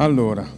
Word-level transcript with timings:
Allora, 0.00 0.48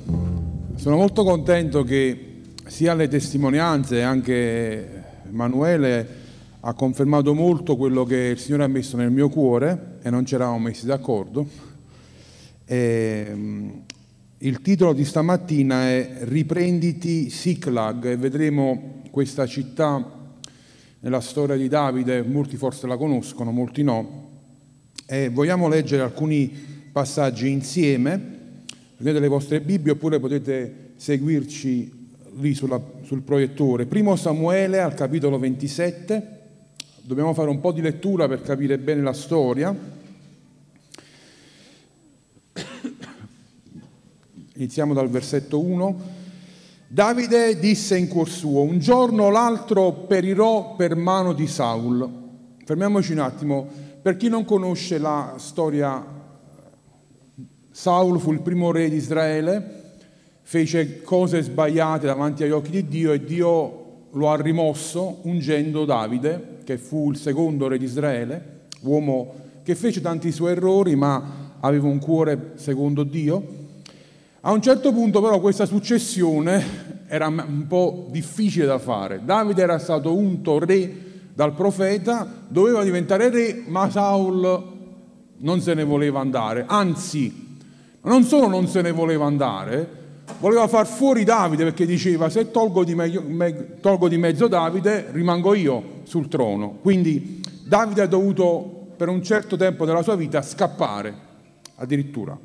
sono 0.77 0.95
molto 0.95 1.25
contento 1.25 1.83
che 1.83 2.43
sia 2.65 2.95
le 2.95 3.09
testimonianze 3.09 4.01
anche 4.01 5.03
Emanuele 5.27 6.09
ha 6.61 6.73
confermato 6.75 7.35
molto 7.35 7.77
quello 7.77 8.05
che 8.05 8.17
il 8.19 8.39
Signore 8.39 8.63
ha 8.63 8.69
messo 8.69 8.97
nel 8.97 9.11
mio 9.11 9.29
cuore 9.29 9.99
e 10.01 10.11
non 10.11 10.25
ci 10.25 10.37
eravamo 10.37 10.61
messi 10.61 10.87
d'accordo. 10.87 11.45
E, 12.65 13.37
il 14.39 14.61
titolo 14.61 14.93
di 14.93 15.05
stamattina 15.05 15.89
è 15.89 16.19
Riprenditi 16.21 17.29
Siklag 17.29 18.05
e 18.05 18.17
vedremo 18.17 19.03
questa 19.11 19.45
città 19.47 20.39
nella 21.01 21.21
storia 21.21 21.57
di 21.57 21.67
Davide, 21.67 22.23
molti 22.23 22.57
forse 22.57 22.87
la 22.87 22.97
conoscono, 22.97 23.51
molti 23.51 23.83
no, 23.83 24.29
e 25.05 25.31
vogliamo 25.31 25.67
leggere 25.67 26.03
alcuni 26.03 26.49
passaggi 26.93 27.51
insieme 27.51 28.39
prendete 29.03 29.19
le 29.19 29.27
vostre 29.29 29.61
Bibbie 29.61 29.91
oppure 29.91 30.21
potete 30.21 30.93
seguirci 30.95 32.11
lì 32.37 32.55
sulla, 32.55 32.81
sul 33.03 33.23
proiettore. 33.23 33.87
Primo 33.87 34.15
Samuele 34.15 34.81
al 34.81 34.95
capitolo 34.95 35.41
27, 35.41 36.41
dobbiamo 37.03 37.35
fare 37.35 37.51
un 37.51 37.59
po' 37.59 37.73
di 37.73 37.81
lettura 37.81 38.29
per 38.29 38.43
capire 38.43 38.79
bene 38.79 39.03
la 39.03 39.13
storia. 39.13 39.77
Iniziamo 44.55 44.95
dal 44.95 45.11
versetto 45.11 45.59
1. 45.59 46.01
Davide 46.87 47.59
disse 47.59 47.97
in 47.97 48.07
cuor 48.07 48.29
suo, 48.29 48.63
un 48.63 48.79
giorno 48.79 49.25
o 49.25 49.31
l'altro 49.31 49.93
perirò 49.93 50.77
per 50.77 50.95
mano 50.95 51.33
di 51.33 51.49
Saul. 51.49 52.09
Fermiamoci 52.65 53.11
un 53.11 53.19
attimo, 53.19 53.69
per 54.01 54.17
chi 54.17 54.29
non 54.29 54.45
conosce 54.45 54.99
la 54.99 55.35
storia 55.39 56.21
Saul 57.73 58.21
fu 58.21 58.33
il 58.33 58.43
primo 58.43 58.71
re 58.71 58.91
di 58.91 58.97
Israele, 58.97 59.81
fece 60.43 61.01
cose 61.01 61.41
sbagliate 61.41 62.05
davanti 62.05 62.45
agli 62.45 62.51
occhi 62.51 62.71
di 62.71 62.87
Dio 62.87 63.13
e 63.13 63.25
Dio 63.25 63.79
lo 64.11 64.31
ha 64.31 64.37
rimosso 64.37 65.21
ungendo 65.23 65.87
Davide, 65.87 66.59
che 66.65 66.77
fu 66.77 67.11
il 67.11 67.17
secondo 67.17 67.69
re 67.69 67.79
di 67.79 67.87
Israele, 67.87 68.61
uomo 68.83 69.35
che 69.63 69.75
fece 69.75 70.03
tanti 70.03 70.33
suoi 70.33 70.53
errori 70.53 70.97
ma 70.97 71.55
aveva 71.61 71.89
un 71.89 71.99
cuore 71.99 72.53
secondo 72.57 73.05
Dio. 73.05 73.61
A 74.43 74.53
un 74.53 74.61
certo 74.61 74.93
punto 74.93 75.23
però 75.23 75.41
questa 75.41 75.65
successione 75.65 77.07
era 77.07 77.29
un 77.29 77.65
po' 77.67 78.09
difficile 78.11 78.67
da 78.67 78.79
fare. 78.79 79.23
Davide 79.25 79.63
era 79.63 79.79
stato 79.79 80.15
unto 80.15 80.59
re 80.59 80.95
dal 81.33 81.55
profeta, 81.55 82.45
doveva 82.49 82.85
diventare 82.85 83.31
re, 83.31 83.63
ma 83.67 83.89
Saul 83.89 84.71
non 85.39 85.61
se 85.61 85.73
ne 85.73 85.85
voleva 85.85 86.21
andare, 86.21 86.65
anzi 86.69 87.52
non 88.03 88.25
solo 88.25 88.49
non 88.49 88.67
se 88.67 88.83
ne 88.83 88.91
voleva 88.91 89.27
andare, 89.27 90.01
voleva 90.39 90.67
far 90.67 90.87
fuori 90.87 91.25
Davide 91.25 91.65
perché 91.65 91.87
diceva 91.87 92.29
se 92.29 92.51
tolgo 92.51 92.85
di, 92.85 92.95
meglio, 92.95 93.23
me, 93.27 93.81
tolgo 93.81 94.09
di 94.09 94.19
mezzo 94.19 94.49
Davide 94.49 95.09
rimango 95.13 95.55
io 95.55 96.01
sul 96.05 96.29
trono. 96.29 96.79
Quindi 96.81 97.41
Davide 97.65 98.03
ha 98.03 98.07
dovuto 98.07 98.89
per 98.97 99.09
un 99.09 99.23
certo 99.23 99.57
tempo 99.57 99.85
della 99.85 100.03
sua 100.03 100.17
vita 100.17 100.43
scappare 100.43 101.31
addirittura. 101.77 102.39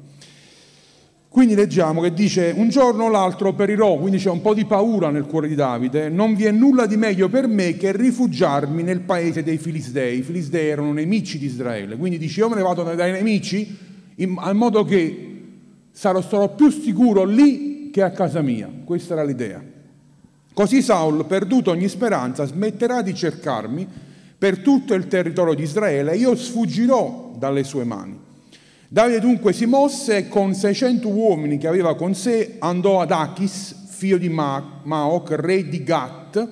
Quindi 1.30 1.56
leggiamo 1.56 2.02
che 2.02 2.14
dice 2.14 2.52
un 2.56 2.70
giorno 2.70 3.04
o 3.04 3.10
l'altro 3.10 3.54
perirò, 3.54 3.98
quindi 3.98 4.18
c'è 4.18 4.30
un 4.30 4.42
po' 4.42 4.56
di 4.56 4.66
paura 4.66 5.12
nel 5.12 5.26
cuore 5.26 5.48
di 5.48 5.54
Davide, 5.54 6.10
non 6.10 6.34
vi 6.34 6.46
è 6.46 6.52
nulla 6.52 6.88
di 6.88 6.98
meglio 6.98 7.30
per 7.30 7.48
me 7.48 7.78
che 7.78 7.96
rifugiarmi 7.96 8.82
nel 8.82 9.02
paese 9.02 9.44
dei 9.44 9.58
Filistei. 9.58 10.20
I 10.20 10.22
Filistei 10.24 10.70
erano 10.70 10.94
nemici 10.94 11.38
di 11.38 11.46
Israele, 11.46 11.96
quindi 11.96 12.18
dice 12.18 12.40
io 12.40 12.50
me 12.50 12.56
ne 12.56 12.64
vado 12.64 12.82
dai 12.82 13.12
nemici 13.12 13.78
in, 14.16 14.36
al 14.40 14.56
modo 14.56 14.84
che 14.84 15.37
sarò, 15.98 16.22
sarò 16.22 16.54
più 16.54 16.70
sicuro 16.70 17.24
lì 17.24 17.90
che 17.92 18.04
a 18.04 18.12
casa 18.12 18.42
mia. 18.42 18.70
Questa 18.84 19.14
era 19.14 19.24
l'idea. 19.24 19.64
Così 20.54 20.84
Saul, 20.84 21.26
perduto 21.26 21.72
ogni 21.72 21.88
speranza, 21.88 22.46
smetterà 22.46 23.02
di 23.02 23.16
cercarmi 23.16 23.88
per 24.38 24.60
tutto 24.60 24.94
il 24.94 25.08
territorio 25.08 25.56
di 25.56 25.64
Israele 25.64 26.12
e 26.12 26.18
io 26.18 26.36
sfuggirò 26.36 27.34
dalle 27.36 27.64
sue 27.64 27.84
mani. 27.84 28.20
Davide 28.88 29.20
dunque 29.20 29.54
si 29.54 29.66
mosse 29.66 30.18
e 30.18 30.28
con 30.28 30.54
600 30.54 31.10
uomini 31.10 31.58
che 31.58 31.68
aveva 31.68 31.96
con 31.96 32.14
sé 32.14 32.58
andò 32.60 33.02
ad 33.02 33.12
Achis, 33.12 33.88
figlio 33.90 34.18
di 34.18 34.30
Maoc, 34.30 35.32
re 35.32 35.68
di 35.68 35.84
Gat. 35.84 36.48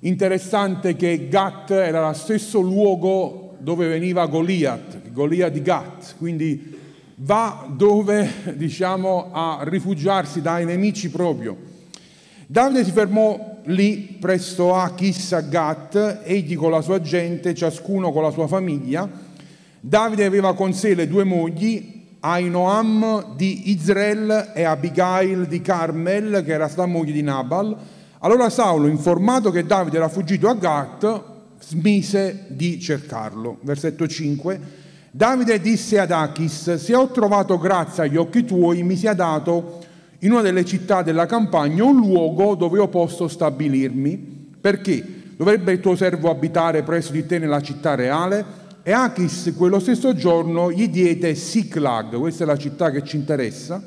Interessante 0.00 0.94
che 0.94 1.28
Gat 1.28 1.72
era 1.72 2.06
lo 2.06 2.14
stesso 2.14 2.60
luogo 2.60 3.56
dove 3.58 3.88
veniva 3.88 4.26
Goliath, 4.26 5.10
Goliath 5.10 5.52
di 5.52 5.62
Gat, 5.62 6.14
quindi 6.18 6.84
va 7.16 7.66
dove, 7.70 8.54
diciamo, 8.56 9.30
a 9.32 9.60
rifugiarsi 9.62 10.42
dai 10.42 10.64
nemici 10.64 11.08
proprio. 11.10 11.56
Davide 12.46 12.84
si 12.84 12.90
fermò 12.90 13.60
lì 13.64 14.16
presso 14.20 14.74
Achis 14.74 15.32
a 15.32 15.40
Gat, 15.40 16.20
egli 16.24 16.56
con 16.56 16.70
la 16.70 16.82
sua 16.82 17.00
gente, 17.00 17.54
ciascuno 17.54 18.12
con 18.12 18.22
la 18.22 18.30
sua 18.30 18.46
famiglia. 18.46 19.08
Davide 19.80 20.24
aveva 20.24 20.54
con 20.54 20.72
sé 20.72 20.94
le 20.94 21.08
due 21.08 21.24
mogli, 21.24 21.94
Ainoam 22.20 23.34
di 23.36 23.70
Israel 23.70 24.52
e 24.54 24.64
Abigail 24.64 25.46
di 25.46 25.60
Carmel, 25.60 26.42
che 26.44 26.52
era 26.52 26.68
stata 26.68 26.86
moglie 26.86 27.12
di 27.12 27.22
Nabal. 27.22 27.76
Allora 28.20 28.50
Saulo, 28.50 28.88
informato 28.88 29.50
che 29.50 29.64
Davide 29.64 29.96
era 29.96 30.08
fuggito 30.08 30.48
a 30.48 30.54
Gat, 30.54 31.22
smise 31.60 32.44
di 32.48 32.80
cercarlo. 32.80 33.58
Versetto 33.62 34.06
5. 34.06 34.84
Davide 35.16 35.62
disse 35.62 35.98
ad 35.98 36.10
Achis, 36.10 36.74
se 36.74 36.94
ho 36.94 37.08
trovato 37.08 37.56
grazia 37.56 38.02
agli 38.02 38.18
occhi 38.18 38.44
tuoi, 38.44 38.82
mi 38.82 38.96
sia 38.96 39.14
dato 39.14 39.82
in 40.18 40.32
una 40.32 40.42
delle 40.42 40.62
città 40.62 41.00
della 41.00 41.24
campagna 41.24 41.84
un 41.84 41.96
luogo 41.96 42.54
dove 42.54 42.76
io 42.76 42.88
posso 42.88 43.26
stabilirmi, 43.26 44.58
perché 44.60 45.02
dovrebbe 45.34 45.72
il 45.72 45.80
tuo 45.80 45.96
servo 45.96 46.28
abitare 46.28 46.82
presso 46.82 47.12
di 47.12 47.24
te 47.24 47.38
nella 47.38 47.62
città 47.62 47.94
reale? 47.94 48.44
E 48.82 48.92
Achis 48.92 49.54
quello 49.56 49.78
stesso 49.78 50.14
giorno 50.14 50.70
gli 50.70 50.90
diede 50.90 51.34
Siclag, 51.34 52.18
questa 52.18 52.44
è 52.44 52.46
la 52.46 52.58
città 52.58 52.90
che 52.90 53.02
ci 53.02 53.16
interessa, 53.16 53.82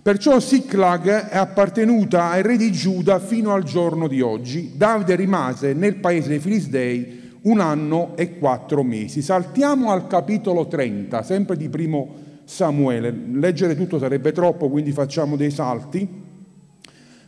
Perciò 0.00 0.40
Siclag 0.40 1.28
è 1.28 1.36
appartenuta 1.36 2.30
ai 2.30 2.40
re 2.40 2.56
di 2.56 2.72
Giuda 2.72 3.18
fino 3.18 3.52
al 3.52 3.64
giorno 3.64 4.08
di 4.08 4.22
oggi. 4.22 4.72
Davide 4.74 5.14
rimase 5.14 5.74
nel 5.74 5.96
paese 5.96 6.28
dei 6.28 6.38
Filistei 6.38 7.17
un 7.48 7.60
anno 7.60 8.12
e 8.16 8.38
quattro 8.38 8.82
mesi. 8.82 9.22
Saltiamo 9.22 9.90
al 9.90 10.06
capitolo 10.06 10.66
30, 10.66 11.22
sempre 11.22 11.56
di 11.56 11.68
primo 11.68 12.26
Samuele. 12.44 13.14
Leggere 13.32 13.74
tutto 13.74 13.98
sarebbe 13.98 14.32
troppo, 14.32 14.68
quindi 14.68 14.92
facciamo 14.92 15.36
dei 15.36 15.50
salti. 15.50 16.26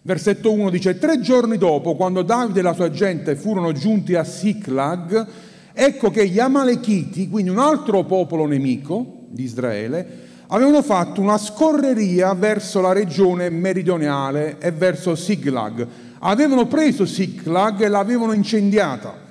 Versetto 0.03 0.53
1 0.53 0.71
dice, 0.71 0.99
tre 0.99 1.21
giorni 1.21 1.59
dopo, 1.59 1.95
quando 1.95 2.23
Davide 2.23 2.61
e 2.61 2.63
la 2.63 2.73
sua 2.73 2.91
gente 2.91 3.35
furono 3.35 3.73
giunti 3.73 4.15
a 4.15 4.25
Siclag, 4.25 5.27
ecco 5.73 6.11
che 6.11 6.27
gli 6.27 6.39
Amalechiti, 6.39 7.29
quindi 7.29 7.51
un 7.51 7.59
altro 7.59 8.05
popolo 8.05 8.47
nemico 8.47 9.27
di 9.29 9.43
Israele, 9.43 10.29
avevano 10.49 10.83
fatto 10.83 11.21
una 11.21 11.39
scorreria 11.39 12.33
verso 12.35 12.81
la 12.81 12.93
regione 12.93 13.51
meridionale 13.51 14.59
e 14.59 14.71
verso 14.71 15.15
Siglag. 15.15 15.87
Avevano 16.21 16.67
preso 16.67 17.07
Siglag 17.07 17.81
e 17.81 17.89
l'avevano 17.89 18.33
incendiata. 18.33 19.30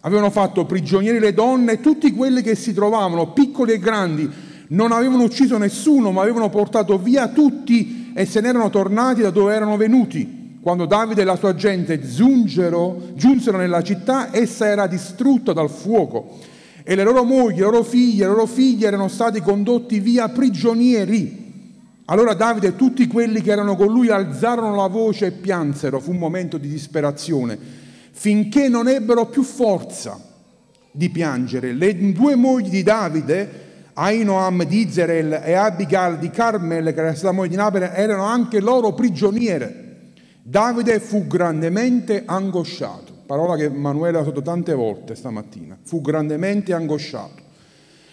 Avevano 0.00 0.30
fatto 0.30 0.64
prigionieri 0.66 1.18
le 1.18 1.32
donne 1.32 1.72
e 1.72 1.80
tutti 1.80 2.12
quelli 2.12 2.42
che 2.42 2.54
si 2.54 2.72
trovavano, 2.72 3.32
piccoli 3.32 3.72
e 3.72 3.78
grandi. 3.78 4.30
Non 4.68 4.92
avevano 4.92 5.24
ucciso 5.24 5.58
nessuno, 5.58 6.12
ma 6.12 6.22
avevano 6.22 6.48
portato 6.48 6.98
via 6.98 7.28
tutti 7.28 8.12
e 8.14 8.24
se 8.26 8.40
ne 8.40 8.48
erano 8.48 8.70
tornati 8.70 9.22
da 9.22 9.30
dove 9.30 9.54
erano 9.54 9.76
venuti. 9.76 10.58
Quando 10.60 10.86
Davide 10.86 11.22
e 11.22 11.24
la 11.24 11.36
sua 11.36 11.54
gente 11.54 12.00
giunsero, 12.00 13.10
giunsero 13.14 13.56
nella 13.56 13.82
città, 13.82 14.34
essa 14.34 14.66
era 14.66 14.86
distrutta 14.86 15.52
dal 15.52 15.70
fuoco 15.70 16.38
e 16.82 16.94
le 16.94 17.04
loro 17.04 17.24
mogli, 17.24 17.56
le 17.56 17.62
loro 17.62 17.82
figlie, 17.82 18.24
le 18.24 18.30
loro 18.30 18.46
figlie 18.46 18.86
erano 18.86 19.08
stati 19.08 19.40
condotti 19.40 20.00
via 20.00 20.28
prigionieri. 20.28 21.44
Allora 22.06 22.34
Davide 22.34 22.68
e 22.68 22.76
tutti 22.76 23.06
quelli 23.06 23.42
che 23.42 23.50
erano 23.50 23.76
con 23.76 23.88
lui 23.88 24.08
alzarono 24.08 24.74
la 24.74 24.86
voce 24.86 25.26
e 25.26 25.30
piansero. 25.32 25.98
Fu 26.00 26.12
un 26.12 26.18
momento 26.18 26.58
di 26.58 26.68
disperazione 26.68 27.84
finché 28.18 28.68
non 28.70 28.88
ebbero 28.88 29.26
più 29.26 29.42
forza 29.42 30.18
di 30.90 31.10
piangere. 31.10 31.74
Le 31.74 32.12
due 32.12 32.34
mogli 32.34 32.70
di 32.70 32.82
Davide, 32.82 33.64
Ainoam 33.92 34.64
di 34.64 34.86
Israel 34.86 35.42
e 35.44 35.52
Abigail 35.52 36.16
di 36.16 36.30
Carmel, 36.30 36.94
che 36.94 37.00
era 37.00 37.14
stata 37.14 37.34
moglie 37.34 37.50
di 37.50 37.56
Nabel, 37.56 37.90
erano 37.94 38.22
anche 38.22 38.58
loro 38.60 38.94
prigioniere. 38.94 40.12
Davide 40.42 40.98
fu 40.98 41.26
grandemente 41.26 42.22
angosciato, 42.24 43.12
parola 43.26 43.54
che 43.54 43.64
Emanuele 43.64 44.16
ha 44.16 44.22
usato 44.22 44.40
tante 44.40 44.72
volte 44.72 45.14
stamattina, 45.14 45.76
fu 45.82 46.00
grandemente 46.00 46.72
angosciato. 46.72 47.42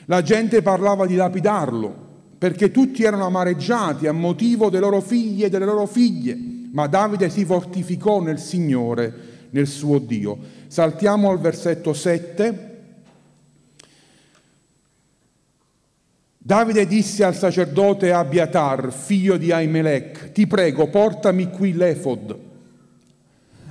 La 0.05 0.21
gente 0.21 0.61
parlava 0.61 1.05
di 1.05 1.15
lapidarlo, 1.15 1.95
perché 2.37 2.71
tutti 2.71 3.03
erano 3.03 3.25
amareggiati 3.27 4.05
a 4.07 4.11
motivo 4.11 4.69
delle 4.69 4.83
loro 4.83 4.99
figlie 4.99 5.45
e 5.45 5.49
delle 5.49 5.65
loro 5.65 5.85
figlie, 5.85 6.37
ma 6.73 6.87
Davide 6.87 7.29
si 7.29 7.45
fortificò 7.45 8.19
nel 8.19 8.39
Signore 8.39 9.31
nel 9.53 9.67
suo 9.67 9.99
Dio. 9.99 10.37
Saltiamo 10.67 11.29
al 11.29 11.39
versetto 11.39 11.93
7. 11.93 12.71
Davide 16.37 16.85
disse 16.85 17.23
al 17.23 17.35
sacerdote 17.35 18.11
Abiatar, 18.11 18.91
figlio 18.91 19.37
di 19.37 19.51
Aimelech, 19.51 20.33
ti 20.33 20.45
prego, 20.45 20.89
portami 20.89 21.49
qui 21.49 21.73
l'efod. 21.73 22.37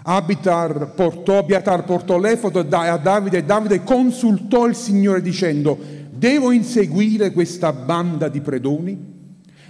Abiatar 0.04 0.94
portò, 0.94 1.38
Abiatar 1.38 1.84
portò 1.84 2.18
l'efod 2.18 2.56
a 2.56 2.96
Davide 2.96 3.38
e 3.38 3.44
Davide 3.44 3.84
consultò 3.84 4.66
il 4.66 4.74
Signore 4.74 5.20
dicendo, 5.20 5.78
devo 6.10 6.50
inseguire 6.50 7.30
questa 7.30 7.72
banda 7.72 8.28
di 8.28 8.40
predoni? 8.40 9.10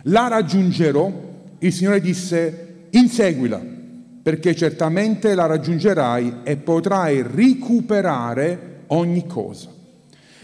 La 0.05 0.29
raggiungerò? 0.29 1.31
Il 1.59 1.73
Signore 1.73 2.01
disse, 2.01 2.87
inseguila, 2.91 3.61
perché 4.23 4.55
certamente 4.55 5.35
la 5.35 5.47
raggiungerai 5.47 6.37
e 6.45 6.57
potrai 6.57 7.23
recuperare 7.23 8.85
ogni 8.89 9.27
cosa. 9.27 9.69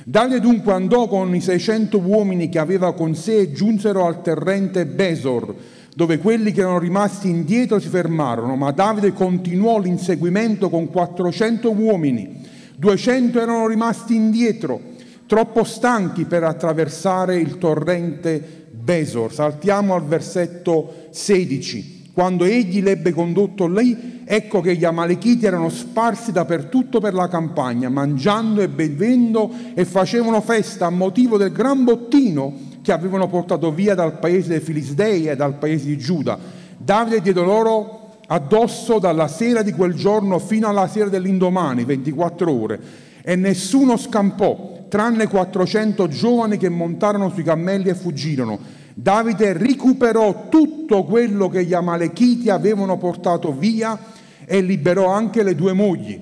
Davide 0.04 0.40
dunque 0.40 0.72
andò 0.72 1.06
con 1.06 1.34
i 1.34 1.40
600 1.40 1.98
uomini 1.98 2.48
che 2.48 2.58
aveva 2.58 2.94
con 2.94 3.14
sé 3.14 3.36
e 3.36 3.52
giunsero 3.52 4.06
al 4.06 4.22
terrente 4.22 4.86
Besor, 4.86 5.54
dove 5.94 6.18
quelli 6.18 6.50
che 6.50 6.60
erano 6.60 6.78
rimasti 6.78 7.28
indietro 7.28 7.78
si 7.78 7.88
fermarono, 7.88 8.56
ma 8.56 8.70
Davide 8.70 9.12
continuò 9.12 9.78
l'inseguimento 9.78 10.70
con 10.70 10.88
400 10.90 11.70
uomini. 11.70 12.40
200 12.76 13.40
erano 13.40 13.66
rimasti 13.66 14.14
indietro, 14.14 14.80
troppo 15.26 15.62
stanchi 15.64 16.24
per 16.24 16.42
attraversare 16.42 17.36
il 17.36 17.58
torrente 17.58 18.66
Besor. 18.70 19.32
Saltiamo 19.32 19.94
al 19.94 20.04
versetto 20.04 21.08
16. 21.10 21.97
Quando 22.18 22.46
egli 22.46 22.82
l'ebbe 22.82 23.12
condotto 23.12 23.68
lì, 23.68 24.22
ecco 24.24 24.60
che 24.60 24.74
gli 24.74 24.84
Amalechiti 24.84 25.46
erano 25.46 25.68
sparsi 25.68 26.32
dappertutto 26.32 26.98
per 26.98 27.14
la 27.14 27.28
campagna, 27.28 27.88
mangiando 27.88 28.60
e 28.60 28.66
bevendo 28.66 29.48
e 29.72 29.84
facevano 29.84 30.40
festa 30.40 30.86
a 30.86 30.90
motivo 30.90 31.36
del 31.36 31.52
gran 31.52 31.84
bottino 31.84 32.52
che 32.82 32.90
avevano 32.90 33.28
portato 33.28 33.70
via 33.70 33.94
dal 33.94 34.18
paese 34.18 34.48
dei 34.48 34.58
Filistei 34.58 35.28
e 35.28 35.36
dal 35.36 35.58
paese 35.58 35.86
di 35.86 35.96
Giuda. 35.96 36.36
Davide 36.76 37.20
diede 37.20 37.40
loro 37.40 38.16
addosso 38.26 38.98
dalla 38.98 39.28
sera 39.28 39.62
di 39.62 39.70
quel 39.70 39.94
giorno 39.94 40.40
fino 40.40 40.66
alla 40.66 40.88
sera 40.88 41.08
dell'indomani, 41.08 41.84
24 41.84 42.52
ore, 42.52 42.80
e 43.22 43.36
nessuno 43.36 43.96
scampò, 43.96 44.86
tranne 44.88 45.28
400 45.28 46.08
giovani 46.08 46.56
che 46.56 46.68
montarono 46.68 47.30
sui 47.30 47.44
cammelli 47.44 47.90
e 47.90 47.94
fuggirono. 47.94 48.58
Davide 49.00 49.52
recuperò 49.52 50.48
tutto 50.48 51.04
quello 51.04 51.48
che 51.48 51.64
gli 51.64 51.72
Amalechiti 51.72 52.50
avevano 52.50 52.98
portato 52.98 53.52
via 53.52 53.96
e 54.44 54.60
liberò 54.60 55.06
anche 55.12 55.44
le 55.44 55.54
due 55.54 55.72
mogli. 55.72 56.18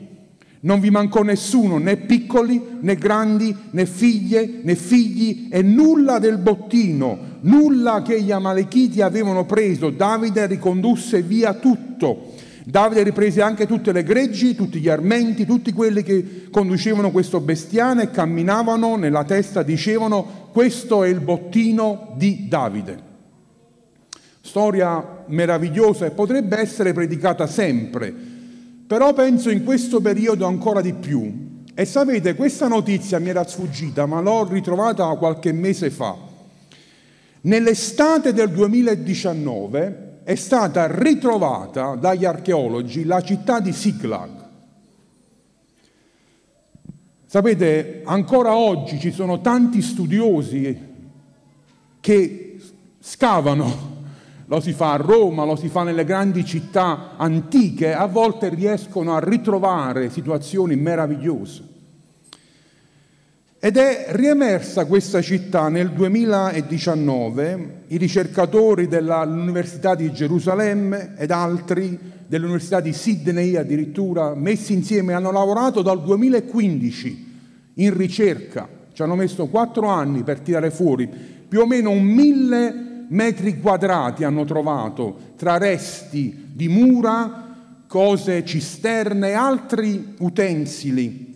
Non 0.60 0.80
vi 0.80 0.90
mancò 0.90 1.22
nessuno, 1.22 1.78
né 1.78 1.96
piccoli, 1.96 2.62
né 2.80 2.96
grandi, 2.96 3.56
né 3.70 3.86
figlie, 3.86 4.60
né 4.60 4.74
figli 4.74 5.48
e 5.50 5.62
nulla 5.62 6.18
del 6.18 6.36
bottino, 6.36 7.18
nulla 7.40 8.02
che 8.02 8.20
gli 8.20 8.30
Amalechiti 8.30 9.00
avevano 9.00 9.46
preso. 9.46 9.88
Davide 9.88 10.44
ricondusse 10.44 11.22
via 11.22 11.54
tutto. 11.54 12.34
Davide 12.68 13.04
riprese 13.04 13.42
anche 13.42 13.64
tutte 13.64 13.92
le 13.92 14.02
greggi, 14.02 14.56
tutti 14.56 14.80
gli 14.80 14.88
armenti, 14.88 15.46
tutti 15.46 15.72
quelli 15.72 16.02
che 16.02 16.48
conducevano 16.50 17.12
questo 17.12 17.38
bestiame 17.38 18.02
e 18.02 18.10
camminavano 18.10 18.96
nella 18.96 19.22
testa, 19.22 19.62
dicevano 19.62 20.48
questo 20.50 21.04
è 21.04 21.08
il 21.08 21.20
bottino 21.20 22.14
di 22.16 22.48
Davide. 22.48 22.98
Storia 24.40 25.22
meravigliosa 25.26 26.06
e 26.06 26.10
potrebbe 26.10 26.58
essere 26.58 26.92
predicata 26.92 27.46
sempre, 27.46 28.12
però 28.84 29.12
penso 29.12 29.48
in 29.48 29.62
questo 29.62 30.00
periodo 30.00 30.44
ancora 30.44 30.80
di 30.80 30.92
più. 30.92 31.62
E 31.72 31.84
sapete, 31.84 32.34
questa 32.34 32.66
notizia 32.66 33.20
mi 33.20 33.28
era 33.28 33.46
sfuggita, 33.46 34.06
ma 34.06 34.20
l'ho 34.20 34.44
ritrovata 34.44 35.06
qualche 35.14 35.52
mese 35.52 35.90
fa. 35.90 36.16
Nell'estate 37.42 38.32
del 38.32 38.50
2019 38.50 40.05
è 40.26 40.34
stata 40.34 40.88
ritrovata 40.88 41.94
dagli 41.94 42.24
archeologi 42.24 43.04
la 43.04 43.20
città 43.20 43.60
di 43.60 43.72
Siklag. 43.72 44.30
Sapete, 47.26 48.02
ancora 48.04 48.56
oggi 48.56 48.98
ci 48.98 49.12
sono 49.12 49.40
tanti 49.40 49.80
studiosi 49.80 50.94
che 52.00 52.60
scavano, 52.98 53.94
lo 54.46 54.58
si 54.58 54.72
fa 54.72 54.94
a 54.94 54.96
Roma, 54.96 55.44
lo 55.44 55.54
si 55.54 55.68
fa 55.68 55.84
nelle 55.84 56.04
grandi 56.04 56.44
città 56.44 57.12
antiche, 57.16 57.94
a 57.94 58.06
volte 58.06 58.48
riescono 58.48 59.14
a 59.14 59.20
ritrovare 59.20 60.10
situazioni 60.10 60.74
meravigliose. 60.74 61.75
Ed 63.66 63.78
è 63.78 64.06
riemersa 64.10 64.84
questa 64.84 65.20
città 65.20 65.68
nel 65.68 65.90
2019, 65.90 67.82
i 67.88 67.96
ricercatori 67.96 68.86
dell'Università 68.86 69.96
di 69.96 70.12
Gerusalemme 70.12 71.14
ed 71.16 71.32
altri 71.32 71.98
dell'Università 72.28 72.78
di 72.78 72.92
Sydney 72.92 73.56
addirittura 73.56 74.36
messi 74.36 74.72
insieme 74.72 75.14
hanno 75.14 75.32
lavorato 75.32 75.82
dal 75.82 76.00
2015 76.00 77.40
in 77.74 77.96
ricerca, 77.96 78.68
ci 78.92 79.02
hanno 79.02 79.16
messo 79.16 79.46
quattro 79.46 79.88
anni 79.88 80.22
per 80.22 80.38
tirare 80.38 80.70
fuori 80.70 81.10
più 81.48 81.58
o 81.58 81.66
meno 81.66 81.90
un 81.90 82.04
mille 82.04 83.06
metri 83.08 83.58
quadrati 83.58 84.22
hanno 84.22 84.44
trovato 84.44 85.32
tra 85.36 85.58
resti 85.58 86.50
di 86.52 86.68
mura, 86.68 87.82
cose 87.88 88.44
cisterne 88.44 89.30
e 89.30 89.32
altri 89.32 90.14
utensili. 90.18 91.34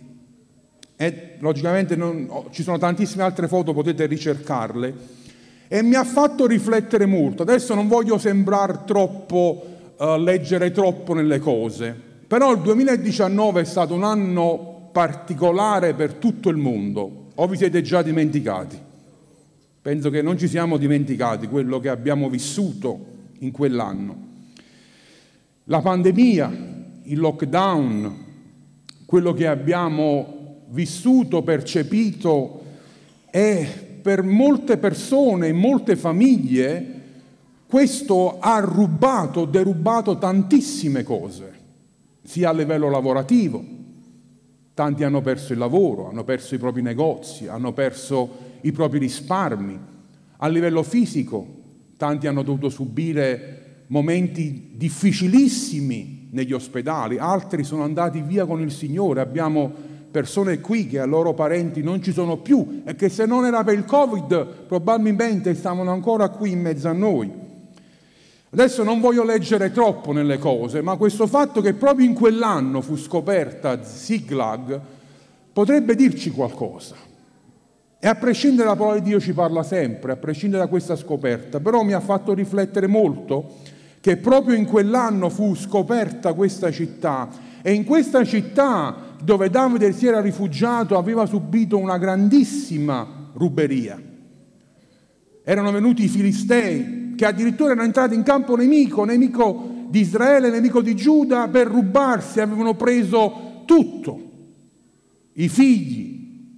E 1.01 1.37
logicamente 1.39 1.95
non, 1.95 2.29
ci 2.51 2.61
sono 2.61 2.77
tantissime 2.77 3.23
altre 3.23 3.47
foto, 3.47 3.73
potete 3.73 4.05
ricercarle. 4.05 4.93
E 5.67 5.81
mi 5.81 5.95
ha 5.95 6.03
fatto 6.03 6.45
riflettere 6.45 7.07
molto. 7.07 7.41
Adesso 7.41 7.73
non 7.73 7.87
voglio 7.87 8.19
sembrare 8.19 8.81
troppo 8.85 9.65
uh, 9.97 10.17
leggere 10.17 10.69
troppo 10.69 11.15
nelle 11.15 11.39
cose, 11.39 11.99
però 12.27 12.51
il 12.51 12.59
2019 12.59 13.61
è 13.61 13.63
stato 13.63 13.95
un 13.95 14.03
anno 14.03 14.89
particolare 14.91 15.95
per 15.95 16.13
tutto 16.13 16.49
il 16.49 16.57
mondo, 16.57 17.29
o 17.33 17.47
vi 17.47 17.57
siete 17.57 17.81
già 17.81 18.03
dimenticati? 18.03 18.77
Penso 19.81 20.11
che 20.11 20.21
non 20.21 20.37
ci 20.37 20.47
siamo 20.47 20.77
dimenticati 20.77 21.47
quello 21.47 21.79
che 21.79 21.89
abbiamo 21.89 22.29
vissuto 22.29 23.05
in 23.39 23.49
quell'anno. 23.49 24.27
La 25.63 25.81
pandemia, 25.81 26.51
il 27.05 27.17
lockdown, 27.19 28.15
quello 29.07 29.33
che 29.33 29.47
abbiamo 29.47 30.40
vissuto, 30.71 31.41
percepito, 31.43 32.63
è 33.29 33.65
per 34.01 34.23
molte 34.23 34.77
persone, 34.77 35.53
molte 35.53 35.95
famiglie, 35.95 36.99
questo 37.67 38.39
ha 38.39 38.59
rubato, 38.59 39.45
derubato 39.45 40.17
tantissime 40.17 41.03
cose, 41.03 41.53
sia 42.23 42.49
a 42.49 42.53
livello 42.53 42.89
lavorativo. 42.89 43.63
Tanti 44.73 45.03
hanno 45.03 45.21
perso 45.21 45.53
il 45.53 45.59
lavoro, 45.59 46.09
hanno 46.09 46.23
perso 46.23 46.55
i 46.55 46.57
propri 46.57 46.81
negozi, 46.81 47.47
hanno 47.47 47.71
perso 47.71 48.29
i 48.61 48.71
propri 48.71 48.99
risparmi. 48.99 49.79
A 50.37 50.47
livello 50.47 50.81
fisico, 50.83 51.45
tanti 51.97 52.27
hanno 52.27 52.41
dovuto 52.41 52.69
subire 52.69 53.83
momenti 53.87 54.71
difficilissimi 54.75 56.29
negli 56.31 56.53
ospedali, 56.53 57.17
altri 57.17 57.63
sono 57.63 57.83
andati 57.83 58.21
via 58.21 58.45
con 58.45 58.61
il 58.61 58.71
Signore. 58.71 59.21
Abbiamo 59.21 59.90
persone 60.11 60.59
qui 60.59 60.87
che 60.87 60.99
a 60.99 61.05
loro 61.05 61.33
parenti 61.33 61.81
non 61.81 62.03
ci 62.03 62.11
sono 62.11 62.37
più 62.37 62.81
e 62.85 62.95
che 62.95 63.09
se 63.09 63.25
non 63.25 63.45
era 63.45 63.63
per 63.63 63.75
il 63.75 63.85
Covid 63.85 64.45
probabilmente 64.67 65.55
stavano 65.55 65.91
ancora 65.91 66.29
qui 66.29 66.51
in 66.51 66.59
mezzo 66.59 66.89
a 66.89 66.93
noi. 66.93 67.31
Adesso 68.53 68.83
non 68.83 68.99
voglio 68.99 69.23
leggere 69.23 69.71
troppo 69.71 70.11
nelle 70.11 70.37
cose, 70.37 70.81
ma 70.81 70.97
questo 70.97 71.25
fatto 71.25 71.61
che 71.61 71.73
proprio 71.73 72.05
in 72.05 72.13
quell'anno 72.13 72.81
fu 72.81 72.97
scoperta 72.97 73.81
Ziglag 73.81 74.79
potrebbe 75.53 75.95
dirci 75.95 76.31
qualcosa. 76.31 76.95
E 77.97 78.07
a 78.07 78.15
prescindere 78.15 78.67
la 78.67 78.75
parola 78.75 78.99
di 78.99 79.07
Dio 79.09 79.21
ci 79.21 79.31
parla 79.31 79.63
sempre, 79.63 80.11
a 80.11 80.17
prescindere 80.17 80.63
da 80.63 80.69
questa 80.69 80.97
scoperta, 80.97 81.61
però 81.61 81.83
mi 81.83 81.93
ha 81.93 82.01
fatto 82.01 82.33
riflettere 82.33 82.87
molto 82.87 83.57
che 84.01 84.17
proprio 84.17 84.57
in 84.57 84.65
quell'anno 84.65 85.29
fu 85.29 85.55
scoperta 85.55 86.33
questa 86.33 86.71
città 86.71 87.29
e 87.61 87.71
in 87.71 87.85
questa 87.85 88.25
città 88.25 89.10
dove 89.23 89.49
Davide 89.49 89.93
si 89.93 90.07
era 90.07 90.21
rifugiato 90.21 90.97
aveva 90.97 91.25
subito 91.25 91.77
una 91.77 91.97
grandissima 91.97 93.29
ruberia. 93.33 94.01
Erano 95.43 95.71
venuti 95.71 96.03
i 96.03 96.07
filistei 96.07 97.13
che 97.15 97.25
addirittura 97.25 97.71
erano 97.71 97.85
entrati 97.85 98.15
in 98.15 98.23
campo 98.23 98.55
nemico, 98.55 99.03
nemico 99.05 99.69
di 99.89 99.99
Israele, 99.99 100.49
nemico 100.49 100.81
di 100.81 100.95
Giuda, 100.95 101.47
per 101.49 101.67
rubarsi, 101.67 102.39
avevano 102.39 102.75
preso 102.75 103.63
tutto, 103.65 104.19
i 105.33 105.49
figli, 105.49 106.57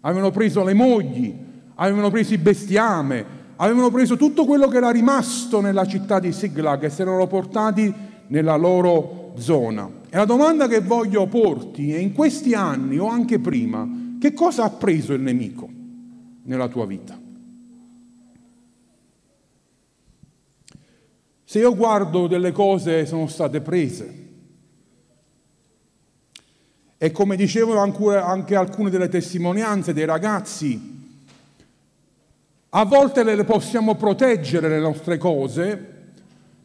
avevano 0.00 0.30
preso 0.30 0.62
le 0.62 0.74
mogli, 0.74 1.34
avevano 1.76 2.10
preso 2.10 2.34
il 2.34 2.40
bestiame, 2.40 3.24
avevano 3.56 3.90
preso 3.90 4.16
tutto 4.16 4.44
quello 4.44 4.68
che 4.68 4.76
era 4.76 4.90
rimasto 4.90 5.60
nella 5.60 5.86
città 5.86 6.20
di 6.20 6.32
Siglag 6.32 6.84
e 6.84 6.90
se 6.90 7.04
l'erano 7.04 7.26
portati 7.26 7.92
nella 8.26 8.56
loro 8.56 9.32
zona. 9.36 10.02
E 10.14 10.16
la 10.16 10.26
domanda 10.26 10.68
che 10.68 10.78
voglio 10.78 11.26
porti 11.26 11.92
è 11.92 11.98
in 11.98 12.12
questi 12.12 12.54
anni 12.54 12.98
o 12.98 13.08
anche 13.08 13.40
prima, 13.40 14.14
che 14.20 14.32
cosa 14.32 14.62
ha 14.62 14.70
preso 14.70 15.12
il 15.12 15.20
nemico 15.20 15.68
nella 16.44 16.68
tua 16.68 16.86
vita? 16.86 17.18
Se 21.42 21.58
io 21.58 21.74
guardo 21.74 22.28
delle 22.28 22.52
cose 22.52 23.00
che 23.00 23.06
sono 23.06 23.26
state 23.26 23.60
prese, 23.60 24.28
e 26.96 27.10
come 27.10 27.34
dicevano 27.34 27.80
anche 27.80 28.54
alcune 28.54 28.90
delle 28.90 29.08
testimonianze 29.08 29.92
dei 29.92 30.04
ragazzi, 30.04 31.08
a 32.68 32.84
volte 32.84 33.24
le 33.24 33.42
possiamo 33.42 33.96
proteggere 33.96 34.68
le 34.68 34.78
nostre 34.78 35.18
cose 35.18 35.93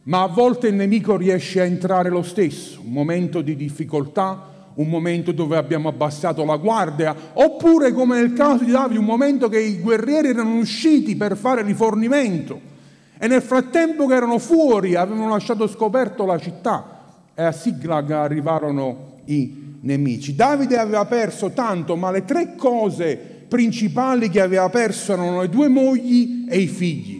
ma 0.04 0.22
a 0.22 0.28
volte 0.28 0.68
il 0.68 0.74
nemico 0.74 1.16
riesce 1.16 1.60
a 1.60 1.64
entrare 1.64 2.08
lo 2.08 2.22
stesso, 2.22 2.80
un 2.84 2.92
momento 2.92 3.42
di 3.42 3.54
difficoltà, 3.54 4.48
un 4.74 4.88
momento 4.88 5.32
dove 5.32 5.56
abbiamo 5.56 5.88
abbassato 5.88 6.44
la 6.44 6.56
guardia, 6.56 7.14
oppure 7.34 7.92
come 7.92 8.20
nel 8.20 8.32
caso 8.32 8.64
di 8.64 8.70
Davide, 8.70 8.98
un 8.98 9.04
momento 9.04 9.48
che 9.48 9.60
i 9.60 9.78
guerrieri 9.78 10.28
erano 10.28 10.56
usciti 10.56 11.16
per 11.16 11.36
fare 11.36 11.62
rifornimento 11.62 12.68
e 13.18 13.26
nel 13.26 13.42
frattempo 13.42 14.06
che 14.06 14.14
erano 14.14 14.38
fuori 14.38 14.94
avevano 14.94 15.28
lasciato 15.28 15.66
scoperto 15.68 16.24
la 16.24 16.38
città 16.38 17.00
e 17.34 17.42
a 17.42 17.52
Siglag 17.52 18.10
arrivarono 18.10 19.18
i 19.26 19.76
nemici. 19.82 20.34
Davide 20.34 20.78
aveva 20.78 21.04
perso 21.04 21.50
tanto, 21.50 21.96
ma 21.96 22.10
le 22.10 22.24
tre 22.24 22.54
cose 22.56 23.16
principali 23.48 24.30
che 24.30 24.40
aveva 24.40 24.68
perso 24.70 25.12
erano 25.12 25.42
le 25.42 25.48
due 25.48 25.68
mogli 25.68 26.46
e 26.48 26.58
i 26.58 26.66
figli. 26.66 27.19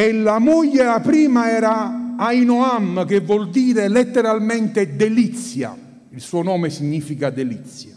E 0.00 0.12
la 0.12 0.38
moglie, 0.38 0.82
la 0.82 1.00
prima, 1.00 1.50
era 1.50 2.14
Ainoam, 2.16 3.04
che 3.04 3.20
vuol 3.20 3.50
dire 3.50 3.86
letteralmente 3.88 4.96
delizia. 4.96 5.76
Il 6.08 6.22
suo 6.22 6.40
nome 6.42 6.70
significa 6.70 7.28
delizia. 7.28 7.94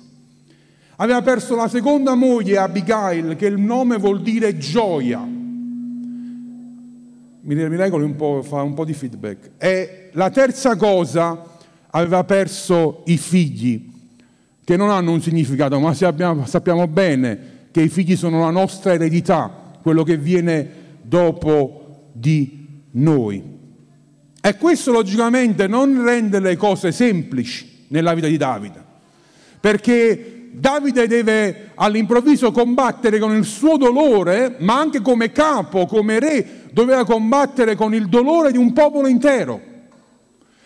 Aveva 0.97 1.21
perso 1.21 1.55
la 1.55 1.69
seconda 1.69 2.13
moglie, 2.15 2.57
Abigail, 2.57 3.37
che 3.37 3.45
il 3.45 3.57
nome 3.57 3.95
vuol 3.95 4.21
dire 4.21 4.57
gioia. 4.57 5.19
Mi, 5.19 5.95
mi 7.41 7.75
regoli 7.77 8.03
un 8.03 8.17
po', 8.17 8.41
fa 8.43 8.61
un 8.63 8.73
po' 8.73 8.83
di 8.83 8.93
feedback. 8.93 9.51
E 9.57 10.09
la 10.11 10.29
terza 10.29 10.75
cosa, 10.75 11.41
aveva 11.91 12.25
perso 12.25 13.03
i 13.05 13.15
figli, 13.15 13.89
che 14.61 14.75
non 14.75 14.89
hanno 14.89 15.13
un 15.13 15.21
significato, 15.21 15.79
ma 15.79 15.93
sappiamo, 15.93 16.85
bene 16.85 17.51
che 17.71 17.79
i 17.79 17.87
figli 17.87 18.17
sono 18.17 18.41
la 18.41 18.49
nostra 18.49 18.91
eredità, 18.91 19.77
quello 19.81 20.03
che 20.03 20.17
viene 20.17 20.81
dopo 21.01 21.82
di 22.13 22.67
noi. 22.91 23.43
E 24.41 24.57
questo 24.57 24.91
logicamente 24.91 25.67
non 25.67 26.03
rende 26.03 26.39
le 26.39 26.55
cose 26.55 26.91
semplici 26.91 27.85
nella 27.87 28.13
vita 28.13 28.27
di 28.27 28.37
Davide, 28.37 28.83
perché 29.59 30.49
Davide 30.51 31.07
deve 31.07 31.71
all'improvviso 31.75 32.51
combattere 32.51 33.19
con 33.19 33.35
il 33.35 33.43
suo 33.43 33.77
dolore, 33.77 34.55
ma 34.59 34.77
anche 34.77 35.01
come 35.01 35.31
capo, 35.31 35.85
come 35.85 36.19
re, 36.19 36.61
doveva 36.71 37.03
combattere 37.05 37.75
con 37.75 37.93
il 37.93 38.07
dolore 38.07 38.51
di 38.51 38.57
un 38.57 38.71
popolo 38.73 39.07
intero, 39.07 39.59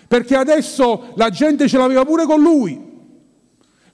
perché 0.08 0.36
adesso 0.36 1.14
la 1.16 1.30
gente 1.30 1.68
ce 1.68 1.78
l'aveva 1.78 2.04
pure 2.04 2.26
con 2.26 2.42
lui, 2.42 2.82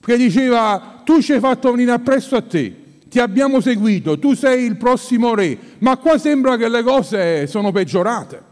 perché 0.00 0.16
diceva 0.16 1.02
tu 1.04 1.20
ci 1.20 1.32
hai 1.32 1.40
fatto 1.40 1.70
venire 1.70 1.92
appresso 1.92 2.36
a 2.36 2.42
te, 2.42 2.83
ti 3.14 3.20
abbiamo 3.20 3.60
seguito, 3.60 4.18
tu 4.18 4.34
sei 4.34 4.64
il 4.64 4.76
prossimo 4.76 5.36
re, 5.36 5.56
ma 5.78 5.96
qua 5.98 6.18
sembra 6.18 6.56
che 6.56 6.68
le 6.68 6.82
cose 6.82 7.46
sono 7.46 7.70
peggiorate. 7.70 8.42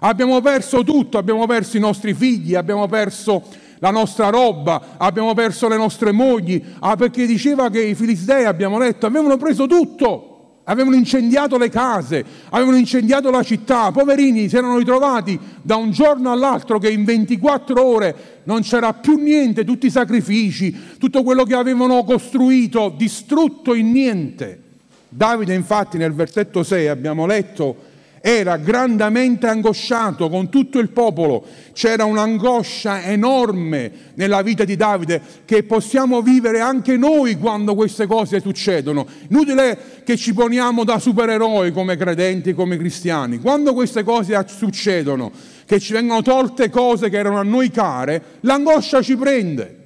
Abbiamo 0.00 0.42
perso 0.42 0.84
tutto, 0.84 1.16
abbiamo 1.16 1.46
perso 1.46 1.78
i 1.78 1.80
nostri 1.80 2.12
figli, 2.12 2.54
abbiamo 2.54 2.86
perso 2.86 3.42
la 3.78 3.90
nostra 3.90 4.28
roba, 4.28 4.96
abbiamo 4.98 5.32
perso 5.32 5.68
le 5.68 5.78
nostre 5.78 6.12
mogli, 6.12 6.62
ah, 6.80 6.96
perché 6.96 7.24
diceva 7.24 7.70
che 7.70 7.80
i 7.80 7.94
filistei, 7.94 8.44
abbiamo 8.44 8.76
letto, 8.76 9.06
avevano 9.06 9.38
preso 9.38 9.66
tutto 9.66 10.33
avevano 10.64 10.96
incendiato 10.96 11.58
le 11.58 11.68
case, 11.68 12.24
avevano 12.50 12.76
incendiato 12.76 13.30
la 13.30 13.42
città, 13.42 13.90
poverini 13.90 14.48
si 14.48 14.56
erano 14.56 14.78
ritrovati 14.78 15.38
da 15.62 15.76
un 15.76 15.90
giorno 15.90 16.32
all'altro 16.32 16.78
che 16.78 16.90
in 16.90 17.04
24 17.04 17.82
ore 17.82 18.40
non 18.44 18.62
c'era 18.62 18.92
più 18.94 19.16
niente, 19.16 19.64
tutti 19.64 19.86
i 19.86 19.90
sacrifici, 19.90 20.96
tutto 20.98 21.22
quello 21.22 21.44
che 21.44 21.54
avevano 21.54 22.02
costruito, 22.04 22.94
distrutto 22.96 23.74
in 23.74 23.92
niente. 23.92 24.60
Davide 25.08 25.54
infatti 25.54 25.96
nel 25.96 26.12
versetto 26.12 26.62
6 26.62 26.88
abbiamo 26.88 27.26
letto 27.26 27.83
era 28.26 28.56
grandemente 28.56 29.46
angosciato 29.46 30.30
con 30.30 30.48
tutto 30.48 30.78
il 30.78 30.88
popolo. 30.88 31.44
C'era 31.74 32.06
un'angoscia 32.06 33.02
enorme 33.02 34.12
nella 34.14 34.40
vita 34.40 34.64
di 34.64 34.76
Davide 34.76 35.20
che 35.44 35.64
possiamo 35.64 36.22
vivere 36.22 36.60
anche 36.60 36.96
noi 36.96 37.36
quando 37.36 37.74
queste 37.74 38.06
cose 38.06 38.40
succedono. 38.40 39.06
Inutile 39.28 40.00
che 40.04 40.16
ci 40.16 40.32
poniamo 40.32 40.84
da 40.84 40.98
supereroi 40.98 41.70
come 41.70 41.98
credenti, 41.98 42.54
come 42.54 42.78
cristiani. 42.78 43.40
Quando 43.40 43.74
queste 43.74 44.02
cose 44.02 44.42
succedono, 44.48 45.30
che 45.66 45.78
ci 45.78 45.92
vengono 45.92 46.22
tolte 46.22 46.70
cose 46.70 47.10
che 47.10 47.18
erano 47.18 47.36
a 47.36 47.42
noi 47.42 47.70
care, 47.70 48.22
l'angoscia 48.40 49.02
ci 49.02 49.16
prende. 49.16 49.80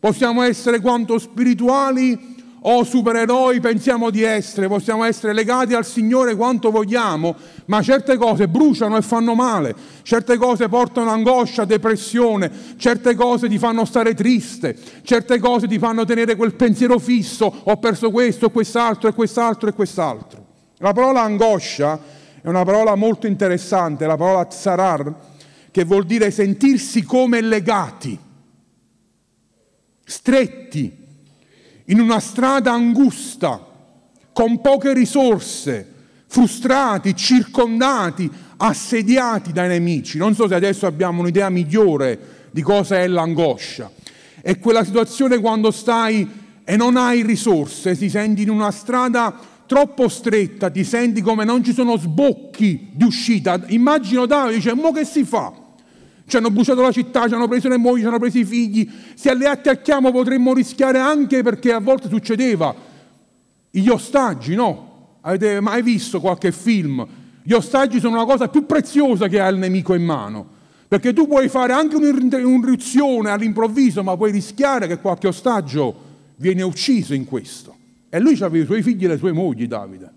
Possiamo 0.00 0.42
essere 0.42 0.80
quanto 0.80 1.16
spirituali 1.16 2.35
o 2.68 2.82
supereroi 2.82 3.60
pensiamo 3.60 4.10
di 4.10 4.22
essere, 4.22 4.66
possiamo 4.66 5.04
essere 5.04 5.32
legati 5.32 5.74
al 5.74 5.86
Signore 5.86 6.34
quanto 6.34 6.72
vogliamo, 6.72 7.36
ma 7.66 7.80
certe 7.80 8.16
cose 8.16 8.48
bruciano 8.48 8.96
e 8.96 9.02
fanno 9.02 9.34
male, 9.34 9.74
certe 10.02 10.36
cose 10.36 10.68
portano 10.68 11.10
angoscia, 11.10 11.64
depressione, 11.64 12.50
certe 12.76 13.14
cose 13.14 13.48
ti 13.48 13.58
fanno 13.58 13.84
stare 13.84 14.14
triste, 14.14 14.76
certe 15.02 15.38
cose 15.38 15.68
ti 15.68 15.78
fanno 15.78 16.04
tenere 16.04 16.34
quel 16.34 16.54
pensiero 16.54 16.98
fisso, 16.98 17.54
ho 17.62 17.76
perso 17.76 18.10
questo, 18.10 18.50
quest'altro 18.50 19.08
e 19.08 19.12
quest'altro 19.12 19.68
e 19.68 19.72
quest'altro. 19.72 20.44
La 20.78 20.92
parola 20.92 21.22
angoscia 21.22 22.00
è 22.42 22.48
una 22.48 22.64
parola 22.64 22.96
molto 22.96 23.28
interessante, 23.28 24.06
la 24.06 24.16
parola 24.16 24.44
tsarar, 24.44 25.14
che 25.70 25.84
vuol 25.84 26.04
dire 26.04 26.32
sentirsi 26.32 27.04
come 27.04 27.40
legati, 27.40 28.18
stretti, 30.04 31.04
in 31.86 32.00
una 32.00 32.20
strada 32.20 32.72
angusta, 32.72 33.64
con 34.32 34.60
poche 34.60 34.92
risorse, 34.92 35.92
frustrati, 36.26 37.14
circondati, 37.14 38.30
assediati 38.56 39.52
dai 39.52 39.68
nemici. 39.68 40.18
Non 40.18 40.34
so 40.34 40.48
se 40.48 40.54
adesso 40.54 40.86
abbiamo 40.86 41.20
un'idea 41.20 41.48
migliore 41.48 42.48
di 42.50 42.62
cosa 42.62 42.98
è 42.98 43.06
l'angoscia. 43.06 43.90
È 44.40 44.58
quella 44.58 44.84
situazione 44.84 45.38
quando 45.38 45.70
stai 45.70 46.44
e 46.64 46.76
non 46.76 46.96
hai 46.96 47.22
risorse, 47.22 47.96
ti 47.96 48.08
senti 48.08 48.42
in 48.42 48.50
una 48.50 48.70
strada 48.70 49.34
troppo 49.66 50.08
stretta, 50.08 50.70
ti 50.70 50.84
senti 50.84 51.20
come 51.20 51.44
non 51.44 51.62
ci 51.62 51.72
sono 51.72 51.96
sbocchi 51.96 52.90
di 52.92 53.04
uscita. 53.04 53.60
Immagino 53.68 54.26
Davide 54.26 54.56
dice, 54.56 54.74
mo 54.74 54.92
che 54.92 55.04
si 55.04 55.24
fa? 55.24 55.52
Ci 56.26 56.36
hanno 56.36 56.50
bruciato 56.50 56.82
la 56.82 56.90
città, 56.90 57.28
ci 57.28 57.34
hanno 57.34 57.46
preso 57.46 57.68
le 57.68 57.76
mogli, 57.76 58.00
ci 58.00 58.06
hanno 58.06 58.18
preso 58.18 58.38
i 58.38 58.44
figli. 58.44 58.90
Se 59.14 59.30
alle 59.30 59.46
attacchiamo 59.46 60.10
potremmo 60.10 60.52
rischiare 60.52 60.98
anche 60.98 61.42
perché 61.42 61.72
a 61.72 61.78
volte 61.78 62.08
succedeva. 62.08 62.74
Gli 63.70 63.88
ostaggi, 63.88 64.54
no? 64.54 65.18
Avete 65.20 65.60
mai 65.60 65.82
visto 65.82 66.20
qualche 66.20 66.50
film? 66.50 67.06
Gli 67.42 67.52
ostaggi 67.52 68.00
sono 68.00 68.16
la 68.16 68.24
cosa 68.24 68.48
più 68.48 68.66
preziosa 68.66 69.28
che 69.28 69.38
ha 69.40 69.46
il 69.46 69.56
nemico 69.56 69.94
in 69.94 70.04
mano. 70.04 70.54
Perché 70.88 71.12
tu 71.12 71.28
puoi 71.28 71.48
fare 71.48 71.72
anche 71.72 71.94
un'irruzione 71.94 73.30
all'improvviso, 73.30 74.02
ma 74.02 74.16
puoi 74.16 74.32
rischiare 74.32 74.88
che 74.88 74.98
qualche 74.98 75.28
ostaggio 75.28 75.94
viene 76.36 76.62
ucciso 76.62 77.14
in 77.14 77.24
questo. 77.24 77.74
E 78.08 78.18
lui 78.18 78.34
aveva 78.40 78.64
i 78.64 78.66
suoi 78.66 78.82
figli 78.82 79.04
e 79.04 79.08
le 79.08 79.16
sue 79.16 79.32
mogli, 79.32 79.66
Davide. 79.66 80.15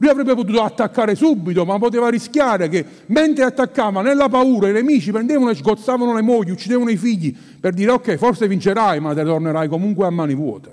Lui 0.00 0.08
avrebbe 0.08 0.34
potuto 0.34 0.62
attaccare 0.62 1.14
subito, 1.14 1.66
ma 1.66 1.78
poteva 1.78 2.08
rischiare 2.08 2.70
che 2.70 2.82
mentre 3.06 3.44
attaccava 3.44 4.00
nella 4.00 4.30
paura 4.30 4.70
i 4.70 4.72
nemici 4.72 5.10
prendevano 5.10 5.50
e 5.50 5.54
sgozzavano 5.54 6.14
le 6.14 6.22
mogli, 6.22 6.50
uccidevano 6.50 6.88
i 6.88 6.96
figli 6.96 7.36
per 7.60 7.74
dire 7.74 7.90
ok, 7.90 8.16
forse 8.16 8.48
vincerai, 8.48 8.98
ma 8.98 9.12
te 9.12 9.22
tornerai 9.22 9.68
comunque 9.68 10.06
a 10.06 10.10
mani 10.10 10.34
vuote, 10.34 10.70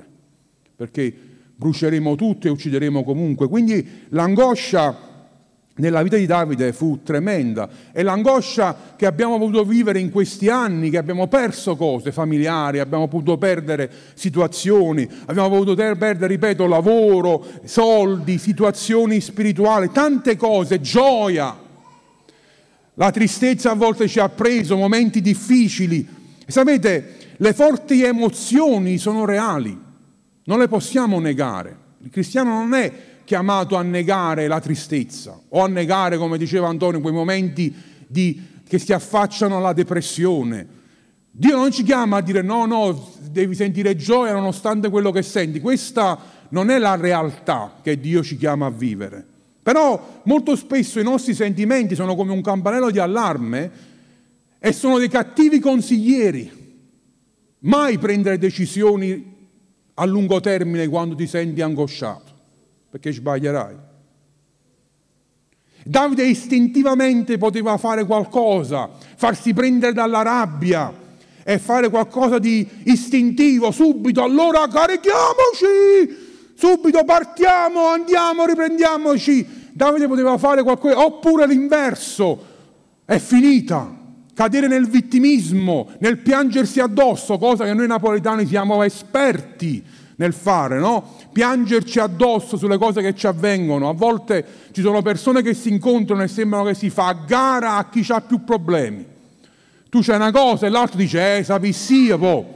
perché 0.78 1.14
bruceremo 1.58 2.16
tutto 2.16 2.48
e 2.48 2.52
uccideremo 2.52 3.04
comunque. 3.04 3.50
Quindi 3.50 3.86
l'angoscia 4.10 4.96
nella 5.78 6.04
vita 6.04 6.18
di 6.18 6.26
Davide 6.26 6.74
fu 6.74 7.02
tremenda 7.04 7.70
e 7.92 8.04
l'angoscia 8.04 8.94
che 8.96 9.06
abbiamo 9.06 9.38
potuto 9.38 9.64
vivere 9.64 10.00
in 10.00 10.12
questi 10.12 10.50
anni, 10.50 10.90
che 10.90 10.98
abbiamo 10.98 11.28
perso 11.28 11.76
cose 11.76 12.12
familiari, 12.12 12.80
abbiamo 12.80 13.08
potuto 13.08 13.38
perdere 13.38 13.90
situazioni, 14.14 15.08
abbiamo 15.26 15.50
potuto 15.50 15.76
perdere, 15.76 16.28
ripeto, 16.28 16.68
lavoro, 16.68 17.46
soldi, 17.64 18.38
situazioni 18.38 19.22
spirituali, 19.22 19.92
tante 19.92 20.36
cose, 20.36 20.82
gioia. 20.82 21.66
La 22.96 23.12
tristezza 23.12 23.72
a 23.72 23.76
volte 23.76 24.08
ci 24.08 24.20
ha 24.20 24.30
preso, 24.30 24.76
momenti 24.76 25.22
difficili. 25.22 26.08
E 26.46 26.52
sapete, 26.52 27.16
le 27.38 27.54
forti 27.54 28.04
emozioni 28.04 28.98
sono 28.98 29.26
reali, 29.26 29.80
non 30.46 30.58
le 30.58 30.68
possiamo 30.68 31.20
negare. 31.20 31.86
Il 32.02 32.10
cristiano 32.10 32.52
non 32.52 32.74
è 32.74 32.92
chiamato 33.28 33.76
a 33.76 33.82
negare 33.82 34.48
la 34.48 34.62
tristezza 34.62 35.38
o 35.50 35.62
a 35.62 35.68
negare, 35.68 36.18
come 36.18 36.38
diceva 36.38 36.70
Antonio, 36.70 37.02
quei 37.02 37.12
momenti 37.12 37.76
di, 38.08 38.42
che 38.66 38.80
si 38.80 38.94
affacciano 38.94 39.58
alla 39.58 39.74
depressione. 39.74 40.66
Dio 41.30 41.58
non 41.58 41.70
ci 41.74 41.84
chiama 41.84 42.18
a 42.18 42.22
dire 42.22 42.42
no, 42.42 42.66
no, 42.66 43.12
devi 43.30 43.54
sentire 43.54 43.98
gioia 43.98 44.32
nonostante 44.32 44.90
quello 44.90 45.12
che 45.12 45.24
senti. 45.24 45.60
Questa 45.60 46.18
non 46.50 46.70
è 46.70 46.78
la 46.78 46.96
realtà 46.96 47.74
che 47.84 48.00
Dio 48.00 48.24
ci 48.24 48.38
chiama 48.38 48.68
a 48.68 48.72
vivere. 48.72 49.26
Però 49.62 50.22
molto 50.24 50.56
spesso 50.56 50.98
i 50.98 51.04
nostri 51.04 51.34
sentimenti 51.34 51.96
sono 51.96 52.16
come 52.16 52.32
un 52.32 52.42
campanello 52.42 52.90
di 52.90 53.00
allarme 53.00 53.72
e 54.58 54.72
sono 54.72 55.00
dei 55.00 55.10
cattivi 55.10 55.60
consiglieri. 55.60 56.50
Mai 57.60 57.98
prendere 57.98 58.38
decisioni 58.38 59.36
a 59.96 60.06
lungo 60.06 60.40
termine 60.40 60.88
quando 60.88 61.16
ti 61.16 61.28
senti 61.28 61.62
angosciato, 61.62 62.32
perché 62.90 63.12
sbaglierai. 63.12 63.76
Davide 65.84 66.24
istintivamente 66.26 67.38
poteva 67.38 67.78
fare 67.78 68.06
qualcosa, 68.06 68.90
farsi 69.16 69.54
prendere 69.54 69.94
dalla 69.94 70.22
rabbia 70.22 70.94
e 71.44 71.60
fare 71.60 71.90
qualcosa 71.90 72.40
di 72.40 72.68
istintivo 72.84 73.72
subito. 73.72 74.22
Allora 74.22 74.68
carichiamoci, 74.68 76.54
subito 76.56 77.04
partiamo, 77.06 77.88
andiamo, 77.88 78.46
riprendiamoci. 78.46 79.72
Davide 79.72 80.08
poteva 80.08 80.38
fare 80.38 80.64
qualcosa, 80.64 81.06
oppure 81.06 81.48
l'inverso, 81.48 82.46
è 83.06 83.18
finita. 83.18 83.96
Cadere 84.34 84.68
nel 84.68 84.88
vittimismo, 84.88 85.90
nel 86.00 86.18
piangersi 86.20 86.80
addosso, 86.80 87.38
cosa 87.38 87.64
che 87.64 87.74
noi 87.74 87.88
napoletani 87.88 88.46
siamo 88.46 88.84
esperti 88.84 89.84
nel 90.18 90.34
fare, 90.34 90.80
no? 90.80 91.16
Piangerci 91.32 92.00
addosso 92.00 92.58
sulle 92.58 92.78
cose 92.78 93.02
che 93.02 93.16
ci 93.16 93.28
avvengono. 93.28 93.90
A 93.90 93.94
volte 93.94 94.46
ci 94.72 94.82
sono 94.82 95.02
persone 95.02 95.42
che 95.42 95.54
si 95.54 95.70
incontrano 95.70 96.24
e 96.24 96.28
sembrano 96.28 96.66
che 96.66 96.74
si 96.74 96.90
fa 96.90 97.08
a 97.08 97.14
gara 97.14 97.76
a 97.76 97.90
chi 97.90 98.06
ha 98.10 98.22
più 98.22 98.44
problemi. 98.44 99.06
Tu 99.90 100.00
c'hai 100.02 100.16
una 100.16 100.32
cosa 100.32 100.66
e 100.66 100.70
l'altro 100.70 100.98
dice, 100.98 101.38
eh, 101.38 101.44
sapissi 101.44 102.14
po'. 102.18 102.56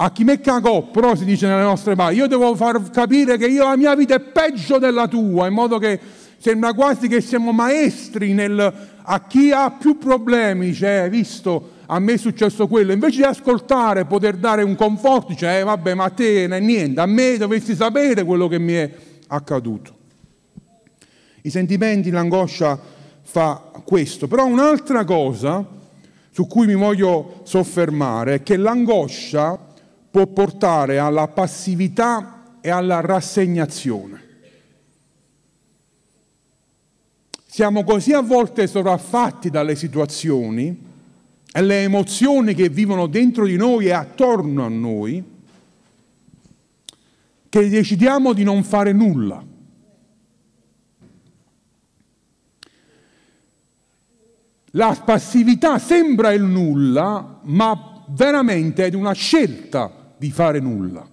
A 0.00 0.12
chi 0.12 0.24
me 0.24 0.40
cagò, 0.40 0.82
però 0.82 1.14
si 1.16 1.24
dice 1.24 1.46
nelle 1.46 1.62
nostre 1.62 1.94
parole, 1.96 2.14
io 2.14 2.28
devo 2.28 2.54
far 2.54 2.90
capire 2.90 3.36
che 3.36 3.46
io 3.46 3.64
la 3.64 3.76
mia 3.76 3.94
vita 3.96 4.14
è 4.14 4.20
peggio 4.20 4.78
della 4.78 5.08
tua, 5.08 5.48
in 5.48 5.54
modo 5.54 5.78
che 5.78 5.98
sembra 6.38 6.72
quasi 6.72 7.08
che 7.08 7.20
siamo 7.20 7.50
maestri 7.52 8.32
nel, 8.32 8.74
a 9.02 9.26
chi 9.26 9.50
ha 9.50 9.72
più 9.72 9.98
problemi, 9.98 10.72
cioè, 10.72 11.08
visto, 11.10 11.72
a 11.90 11.98
me 12.00 12.14
è 12.14 12.16
successo 12.18 12.66
quello, 12.66 12.92
invece 12.92 13.18
di 13.18 13.22
ascoltare, 13.22 14.04
poter 14.04 14.36
dare 14.36 14.62
un 14.62 14.74
conforto, 14.74 15.28
dice, 15.28 15.58
eh, 15.58 15.62
vabbè, 15.62 15.94
ma 15.94 16.04
a 16.04 16.10
te 16.10 16.46
non 16.46 16.58
è 16.58 16.60
niente, 16.60 17.00
a 17.00 17.06
me 17.06 17.38
dovresti 17.38 17.74
sapere 17.74 18.24
quello 18.24 18.46
che 18.46 18.58
mi 18.58 18.74
è 18.74 18.94
accaduto. 19.28 19.96
I 21.42 21.50
sentimenti, 21.50 22.10
l'angoscia 22.10 22.78
fa 23.22 23.70
questo, 23.84 24.28
però 24.28 24.44
un'altra 24.44 25.04
cosa 25.04 25.64
su 26.30 26.46
cui 26.46 26.66
mi 26.66 26.74
voglio 26.74 27.40
soffermare 27.44 28.34
è 28.34 28.42
che 28.42 28.58
l'angoscia 28.58 29.58
può 30.10 30.26
portare 30.26 30.98
alla 30.98 31.28
passività 31.28 32.58
e 32.60 32.68
alla 32.68 33.00
rassegnazione. 33.00 34.26
Siamo 37.46 37.82
così 37.82 38.12
a 38.12 38.20
volte 38.20 38.66
sovraffatti 38.66 39.48
dalle 39.48 39.74
situazioni 39.74 40.87
e 41.50 41.62
le 41.62 41.82
emozioni 41.82 42.54
che 42.54 42.68
vivono 42.68 43.06
dentro 43.06 43.46
di 43.46 43.56
noi 43.56 43.86
e 43.86 43.92
attorno 43.92 44.64
a 44.64 44.68
noi, 44.68 45.22
che 47.48 47.68
decidiamo 47.68 48.32
di 48.32 48.44
non 48.44 48.62
fare 48.62 48.92
nulla. 48.92 49.44
La 54.72 55.02
passività 55.02 55.78
sembra 55.78 56.32
il 56.32 56.42
nulla, 56.42 57.40
ma 57.44 58.04
veramente 58.08 58.86
è 58.86 58.94
una 58.94 59.12
scelta 59.12 60.12
di 60.16 60.30
fare 60.30 60.60
nulla. 60.60 61.08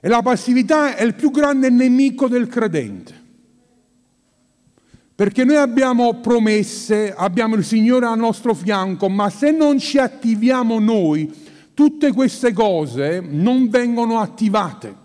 E 0.00 0.08
la 0.08 0.20
passività 0.20 0.96
è 0.96 1.04
il 1.04 1.14
più 1.14 1.30
grande 1.30 1.70
nemico 1.70 2.26
del 2.26 2.48
credente. 2.48 3.21
Perché 5.14 5.44
noi 5.44 5.56
abbiamo 5.56 6.14
promesse, 6.14 7.12
abbiamo 7.14 7.54
il 7.56 7.64
Signore 7.64 8.06
al 8.06 8.18
nostro 8.18 8.54
fianco, 8.54 9.08
ma 9.08 9.28
se 9.28 9.50
non 9.50 9.78
ci 9.78 9.98
attiviamo 9.98 10.78
noi, 10.78 11.30
tutte 11.74 12.12
queste 12.12 12.52
cose 12.52 13.20
non 13.20 13.68
vengono 13.68 14.20
attivate. 14.20 14.96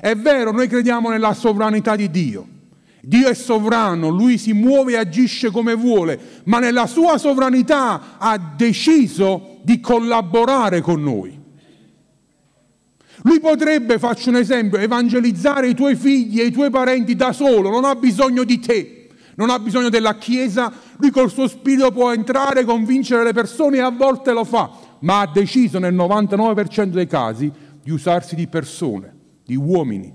È 0.00 0.14
vero, 0.16 0.50
noi 0.50 0.66
crediamo 0.66 1.10
nella 1.10 1.34
sovranità 1.34 1.94
di 1.94 2.10
Dio. 2.10 2.48
Dio 3.00 3.28
è 3.28 3.34
sovrano, 3.34 4.08
lui 4.08 4.38
si 4.38 4.54
muove 4.54 4.92
e 4.92 4.96
agisce 4.96 5.50
come 5.50 5.74
vuole, 5.74 6.18
ma 6.44 6.58
nella 6.58 6.86
sua 6.86 7.18
sovranità 7.18 8.16
ha 8.18 8.38
deciso 8.38 9.58
di 9.62 9.78
collaborare 9.78 10.80
con 10.80 11.02
noi. 11.02 11.43
Lui 13.26 13.40
potrebbe, 13.40 13.98
faccio 13.98 14.28
un 14.28 14.36
esempio, 14.36 14.78
evangelizzare 14.78 15.68
i 15.68 15.74
tuoi 15.74 15.96
figli 15.96 16.40
e 16.40 16.44
i 16.44 16.50
tuoi 16.50 16.68
parenti 16.68 17.16
da 17.16 17.32
solo, 17.32 17.70
non 17.70 17.84
ha 17.84 17.94
bisogno 17.94 18.44
di 18.44 18.58
te, 18.58 19.08
non 19.36 19.48
ha 19.48 19.58
bisogno 19.58 19.88
della 19.88 20.16
Chiesa, 20.16 20.70
lui 20.98 21.10
col 21.10 21.30
suo 21.30 21.48
spirito 21.48 21.90
può 21.90 22.12
entrare, 22.12 22.64
convincere 22.64 23.24
le 23.24 23.32
persone 23.32 23.78
e 23.78 23.80
a 23.80 23.90
volte 23.90 24.32
lo 24.32 24.44
fa, 24.44 24.70
ma 25.00 25.20
ha 25.20 25.26
deciso 25.26 25.78
nel 25.78 25.94
99% 25.94 26.84
dei 26.88 27.06
casi 27.06 27.50
di 27.82 27.90
usarsi 27.90 28.34
di 28.34 28.46
persone, 28.46 29.14
di 29.42 29.56
uomini, 29.56 30.12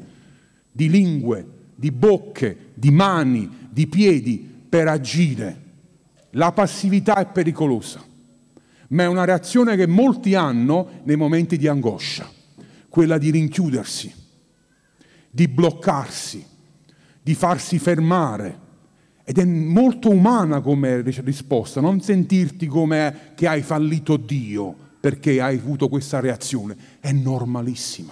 di 0.71 0.87
lingue, 0.87 1.47
di 1.73 1.89
bocche, 1.89 2.73
di 2.75 2.91
mani, 2.91 3.49
di 3.71 3.87
piedi 3.87 4.47
per 4.69 4.87
agire. 4.87 5.61
La 6.33 6.51
passività 6.51 7.15
è 7.15 7.25
pericolosa, 7.25 8.03
ma 8.89 9.01
è 9.01 9.07
una 9.07 9.25
reazione 9.25 9.75
che 9.75 9.87
molti 9.87 10.35
hanno 10.35 10.87
nei 11.05 11.15
momenti 11.15 11.57
di 11.57 11.67
angoscia 11.67 12.37
quella 12.99 13.17
di 13.17 13.31
rinchiudersi, 13.31 14.13
di 15.31 15.47
bloccarsi, 15.47 16.45
di 17.21 17.33
farsi 17.33 17.79
fermare. 17.79 18.67
Ed 19.23 19.37
è 19.37 19.45
molto 19.45 20.09
umana 20.09 20.59
come 20.59 20.99
risposta, 20.99 21.79
non 21.79 22.01
sentirti 22.01 22.67
come 22.67 23.31
che 23.35 23.47
hai 23.47 23.61
fallito 23.61 24.17
Dio 24.17 24.75
perché 24.99 25.39
hai 25.39 25.55
avuto 25.55 25.87
questa 25.87 26.19
reazione, 26.19 26.75
è 26.99 27.13
normalissima. 27.13 28.11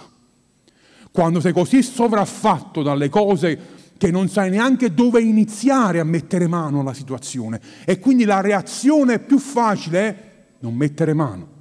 Quando 1.12 1.42
sei 1.42 1.52
così 1.52 1.84
sovraffatto 1.84 2.82
dalle 2.82 3.10
cose 3.10 3.60
che 3.98 4.10
non 4.10 4.30
sai 4.30 4.50
neanche 4.52 4.94
dove 4.94 5.20
iniziare 5.22 6.00
a 6.00 6.06
mettere 6.06 6.48
mano 6.48 6.80
alla 6.80 6.94
situazione 6.94 7.60
e 7.84 8.00
quindi 8.00 8.24
la 8.24 8.40
reazione 8.40 9.20
più 9.20 9.38
facile 9.38 10.00
è 10.00 10.16
non 10.60 10.76
mettere 10.76 11.14
mano 11.14 11.56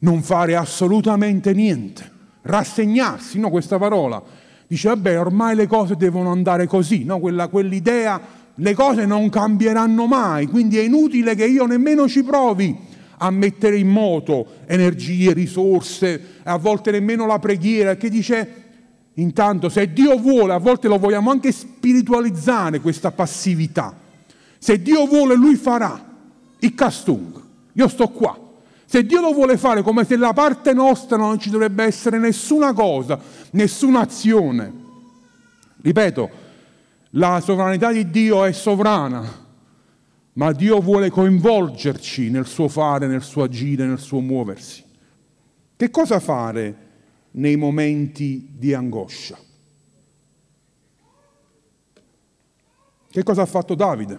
non 0.00 0.22
fare 0.22 0.56
assolutamente 0.56 1.52
niente, 1.52 2.10
rassegnarsi, 2.42 3.38
no, 3.38 3.50
questa 3.50 3.78
parola. 3.78 4.22
Dice, 4.66 4.88
vabbè, 4.88 5.18
ormai 5.18 5.56
le 5.56 5.66
cose 5.66 5.96
devono 5.96 6.30
andare 6.30 6.66
così, 6.66 7.04
no? 7.04 7.18
Quella, 7.18 7.48
quell'idea, 7.48 8.20
le 8.54 8.74
cose 8.74 9.04
non 9.04 9.28
cambieranno 9.28 10.06
mai, 10.06 10.46
quindi 10.46 10.78
è 10.78 10.82
inutile 10.82 11.34
che 11.34 11.46
io 11.46 11.66
nemmeno 11.66 12.06
ci 12.08 12.22
provi 12.22 12.76
a 13.18 13.30
mettere 13.30 13.76
in 13.76 13.88
moto 13.88 14.46
energie, 14.66 15.32
risorse, 15.32 16.38
a 16.44 16.56
volte 16.56 16.90
nemmeno 16.90 17.26
la 17.26 17.38
preghiera, 17.38 17.96
che 17.96 18.08
dice, 18.08 18.54
intanto 19.14 19.68
se 19.68 19.92
Dio 19.92 20.16
vuole, 20.18 20.52
a 20.52 20.58
volte 20.58 20.88
lo 20.88 20.98
vogliamo 20.98 21.30
anche 21.30 21.52
spiritualizzare 21.52 22.80
questa 22.80 23.10
passività, 23.10 23.94
se 24.58 24.80
Dio 24.80 25.06
vuole 25.06 25.34
lui 25.34 25.56
farà, 25.56 26.06
il 26.60 26.74
castung, 26.74 27.42
io 27.72 27.88
sto 27.88 28.08
qua, 28.08 28.38
se 28.90 29.06
Dio 29.06 29.20
lo 29.20 29.32
vuole 29.32 29.56
fare 29.56 29.82
come 29.82 30.04
se 30.04 30.16
da 30.16 30.32
parte 30.32 30.72
nostra 30.72 31.16
non 31.16 31.38
ci 31.38 31.48
dovrebbe 31.48 31.84
essere 31.84 32.18
nessuna 32.18 32.72
cosa, 32.72 33.20
nessuna 33.52 34.00
azione. 34.00 34.72
Ripeto, 35.80 36.30
la 37.10 37.40
sovranità 37.40 37.92
di 37.92 38.10
Dio 38.10 38.42
è 38.42 38.50
sovrana, 38.50 39.22
ma 40.32 40.50
Dio 40.50 40.80
vuole 40.80 41.08
coinvolgerci 41.08 42.30
nel 42.30 42.46
suo 42.46 42.66
fare, 42.66 43.06
nel 43.06 43.22
suo 43.22 43.44
agire, 43.44 43.86
nel 43.86 44.00
suo 44.00 44.18
muoversi. 44.18 44.82
Che 45.76 45.90
cosa 45.90 46.18
fare 46.18 46.88
nei 47.30 47.54
momenti 47.54 48.48
di 48.50 48.74
angoscia? 48.74 49.38
Che 53.08 53.22
cosa 53.22 53.42
ha 53.42 53.46
fatto 53.46 53.76
Davide? 53.76 54.18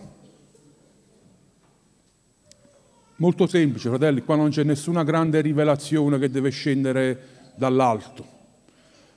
Molto 3.21 3.45
semplice, 3.45 3.89
fratelli, 3.89 4.23
qua 4.23 4.35
non 4.35 4.49
c'è 4.49 4.63
nessuna 4.63 5.03
grande 5.03 5.41
rivelazione 5.41 6.17
che 6.17 6.31
deve 6.31 6.49
scendere 6.49 7.51
dall'alto, 7.55 8.25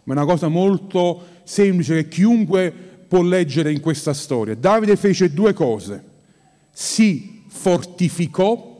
ma 0.02 0.12
è 0.12 0.16
una 0.18 0.26
cosa 0.26 0.48
molto 0.48 1.40
semplice 1.44 1.94
che 1.94 2.08
chiunque 2.08 2.70
può 3.08 3.22
leggere 3.22 3.72
in 3.72 3.80
questa 3.80 4.12
storia. 4.12 4.54
Davide 4.54 4.96
fece 4.96 5.32
due 5.32 5.54
cose, 5.54 6.04
si 6.70 7.44
fortificò 7.48 8.78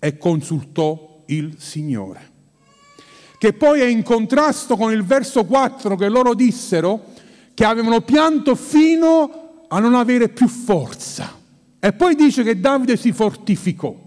e 0.00 0.18
consultò 0.18 1.22
il 1.26 1.54
Signore, 1.58 2.30
che 3.38 3.52
poi 3.52 3.82
è 3.82 3.86
in 3.86 4.02
contrasto 4.02 4.74
con 4.74 4.90
il 4.90 5.04
verso 5.04 5.44
4 5.44 5.94
che 5.94 6.08
loro 6.08 6.34
dissero 6.34 7.04
che 7.54 7.64
avevano 7.64 8.00
pianto 8.00 8.56
fino 8.56 9.66
a 9.68 9.78
non 9.78 9.94
avere 9.94 10.28
più 10.28 10.48
forza. 10.48 11.40
E 11.78 11.92
poi 11.92 12.16
dice 12.16 12.42
che 12.42 12.58
Davide 12.58 12.96
si 12.96 13.12
fortificò. 13.12 14.02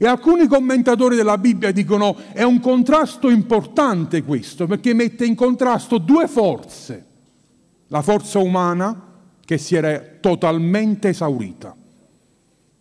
E 0.00 0.06
alcuni 0.06 0.46
commentatori 0.46 1.16
della 1.16 1.38
Bibbia 1.38 1.72
dicono 1.72 2.16
è 2.32 2.44
un 2.44 2.60
contrasto 2.60 3.28
importante 3.30 4.22
questo, 4.22 4.68
perché 4.68 4.94
mette 4.94 5.26
in 5.26 5.34
contrasto 5.34 5.98
due 5.98 6.28
forze. 6.28 7.06
La 7.88 8.00
forza 8.00 8.38
umana, 8.38 9.06
che 9.44 9.58
si 9.58 9.74
era 9.74 10.00
totalmente 10.20 11.08
esaurita, 11.08 11.74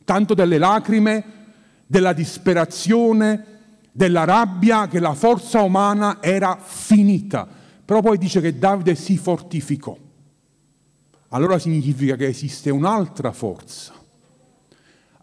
tanto 0.03 0.33
delle 0.35 0.59
lacrime, 0.59 1.23
della 1.87 2.13
disperazione, 2.13 3.45
della 3.91 4.23
rabbia, 4.23 4.87
che 4.87 4.99
la 4.99 5.15
forza 5.15 5.61
umana 5.61 6.21
era 6.21 6.59
finita. 6.61 7.47
Però 7.83 8.01
poi 8.01 8.19
dice 8.19 8.41
che 8.41 8.59
Davide 8.59 8.93
si 8.93 9.17
fortificò. 9.17 9.97
Allora 11.29 11.57
significa 11.57 12.15
che 12.15 12.27
esiste 12.27 12.69
un'altra 12.69 13.31
forza 13.31 13.96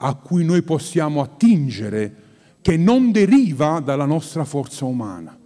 a 0.06 0.14
cui 0.16 0.44
noi 0.44 0.60
possiamo 0.62 1.22
attingere 1.22 2.14
che 2.60 2.76
non 2.76 3.10
deriva 3.10 3.80
dalla 3.80 4.04
nostra 4.04 4.44
forza 4.44 4.84
umana. 4.84 5.36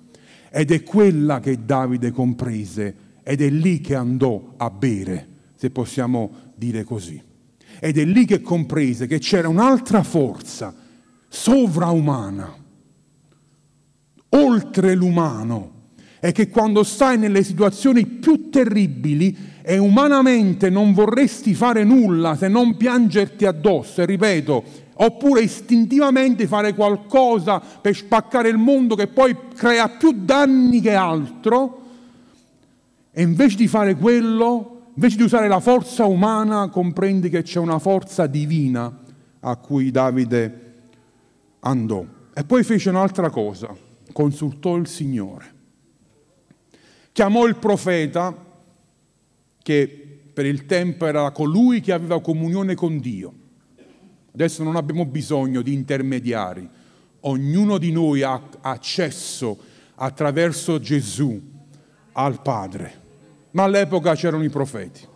Ed 0.51 0.73
è 0.73 0.83
quella 0.83 1.39
che 1.39 1.65
Davide 1.65 2.11
comprese 2.11 2.95
ed 3.23 3.41
è 3.41 3.51
lì 3.51 3.81
che 3.81 3.95
andò 3.95 4.55
a 4.57 4.69
bere, 4.71 5.29
se 5.55 5.71
possiamo 5.71 6.53
dire 6.57 6.83
così. 6.83 7.23
Ed 7.79 7.99
è 7.99 8.05
lì 8.05 8.25
che 8.25 8.41
comprese 8.41 9.07
che 9.07 9.21
c'era 9.21 9.49
un'altra 9.49 10.03
forza 10.03 10.75
sovraumana, 11.29 12.53
oltre 14.31 14.95
l'umano, 14.97 15.73
e 16.21 16.33
che 16.33 16.49
quando 16.49 16.83
stai 16.83 17.17
nelle 17.17 17.45
situazioni 17.45 18.05
più 18.07 18.51
terribili 18.51 19.37
e 19.71 19.77
umanamente 19.77 20.71
non 20.71 20.95
vorresti 20.95 21.53
fare 21.53 21.85
nulla 21.85 22.37
se 22.37 22.49
non 22.49 22.79
piangerti 22.79 23.45
addosso, 23.45 24.01
e 24.01 24.07
ripeto, 24.07 24.65
oppure 24.95 25.43
istintivamente 25.43 26.47
fare 26.47 26.73
qualcosa 26.73 27.61
per 27.61 27.95
spaccare 27.95 28.49
il 28.49 28.57
mondo 28.57 28.95
che 28.95 29.09
poi 29.09 29.37
crea 29.55 29.91
più 29.91 30.13
danni 30.25 30.81
che 30.81 30.95
altro, 30.95 31.83
e 33.11 33.21
invece 33.21 33.59
di 33.59 33.69
fare 33.69 33.95
quello, 33.97 34.87
invece 34.95 35.19
di 35.19 35.23
usare 35.25 35.49
la 35.49 35.61
forza 35.61 36.07
umana, 36.07 36.71
comprendi 36.71 37.29
che 37.29 37.43
c'è 37.43 37.59
una 37.59 37.79
forza 37.79 38.27
divina 38.27 38.91
a 39.41 39.57
cui 39.57 39.91
Davide 39.91 40.73
andò. 41.61 42.03
E 42.33 42.43
poi 42.43 42.63
fece 42.63 42.89
un'altra 42.89 43.29
cosa, 43.29 43.69
consultò 44.15 44.77
il 44.77 44.87
Signore. 44.87 45.55
Chiamò 47.13 47.47
il 47.47 47.57
profeta 47.57 48.47
che 49.69 50.31
per 50.33 50.47
il 50.47 50.65
tempo 50.65 51.05
era 51.05 51.31
colui 51.31 51.83
che 51.83 51.93
aveva 51.93 52.23
comunione 52.23 52.75
con 52.75 53.01
Dio. 53.01 53.35
Adesso 54.33 54.63
non 54.63 54.77
abbiamo 54.77 55.05
bisogno 55.05 55.61
di 55.61 55.75
intermediari, 55.75 56.67
ognuno 57.21 57.77
di 57.77 57.93
noi 57.93 58.23
ha 58.23 58.41
accesso 58.63 59.59
attraverso 59.97 60.81
Gesù 60.81 61.39
al 62.13 62.41
Padre. 62.41 62.93
Ma 63.51 63.65
all'epoca 63.65 64.15
c'erano 64.15 64.43
i 64.43 64.49
profeti. 64.49 65.07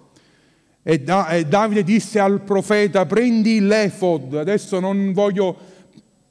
E, 0.83 1.01
da, 1.01 1.29
e 1.29 1.47
Davide 1.47 1.83
disse 1.83 2.19
al 2.19 2.43
profeta, 2.43 3.07
prendi 3.07 3.59
l'efod, 3.61 4.35
adesso 4.35 4.81
non 4.81 5.15
voglio 5.15 5.57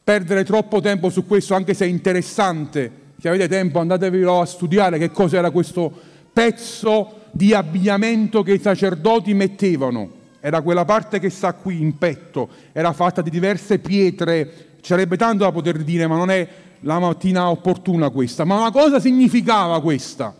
perdere 0.03 0.43
troppo 0.43 0.79
tempo 0.79 1.09
su 1.09 1.25
questo, 1.25 1.55
anche 1.55 1.73
se 1.73 1.85
è 1.85 1.87
interessante, 1.87 2.91
se 3.19 3.29
avete 3.29 3.47
tempo 3.47 3.79
andatevelo 3.79 4.41
a 4.41 4.45
studiare 4.45 4.99
che 4.99 5.09
cos'era 5.09 5.49
questo 5.49 5.91
pezzo 6.31 7.15
di 7.31 7.53
abbigliamento 7.53 8.43
che 8.43 8.53
i 8.53 8.59
sacerdoti 8.59 9.33
mettevano. 9.33 10.19
Era 10.39 10.61
quella 10.61 10.85
parte 10.85 11.19
che 11.19 11.29
sta 11.29 11.53
qui 11.53 11.81
in 11.81 11.97
petto, 11.97 12.49
era 12.71 12.93
fatta 12.93 13.21
di 13.21 13.29
diverse 13.29 13.79
pietre, 13.79 14.69
ci 14.81 14.87
sarebbe 14.87 15.15
tanto 15.15 15.43
da 15.43 15.51
poter 15.51 15.83
dire, 15.83 16.07
ma 16.07 16.15
non 16.15 16.31
è 16.31 16.47
la 16.81 16.99
mattina 16.99 17.49
opportuna 17.49 18.09
questa. 18.09 18.43
Ma 18.43 18.57
una 18.57 18.71
cosa 18.71 18.99
significava 18.99 19.81
questa. 19.81 20.35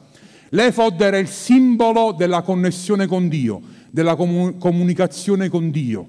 L'efod 0.50 1.00
era 1.00 1.18
il 1.18 1.28
simbolo 1.28 2.14
della 2.14 2.42
connessione 2.42 3.06
con 3.06 3.30
Dio, 3.30 3.62
della 3.90 4.16
comunicazione 4.16 5.50
con 5.50 5.70
Dio. 5.70 6.08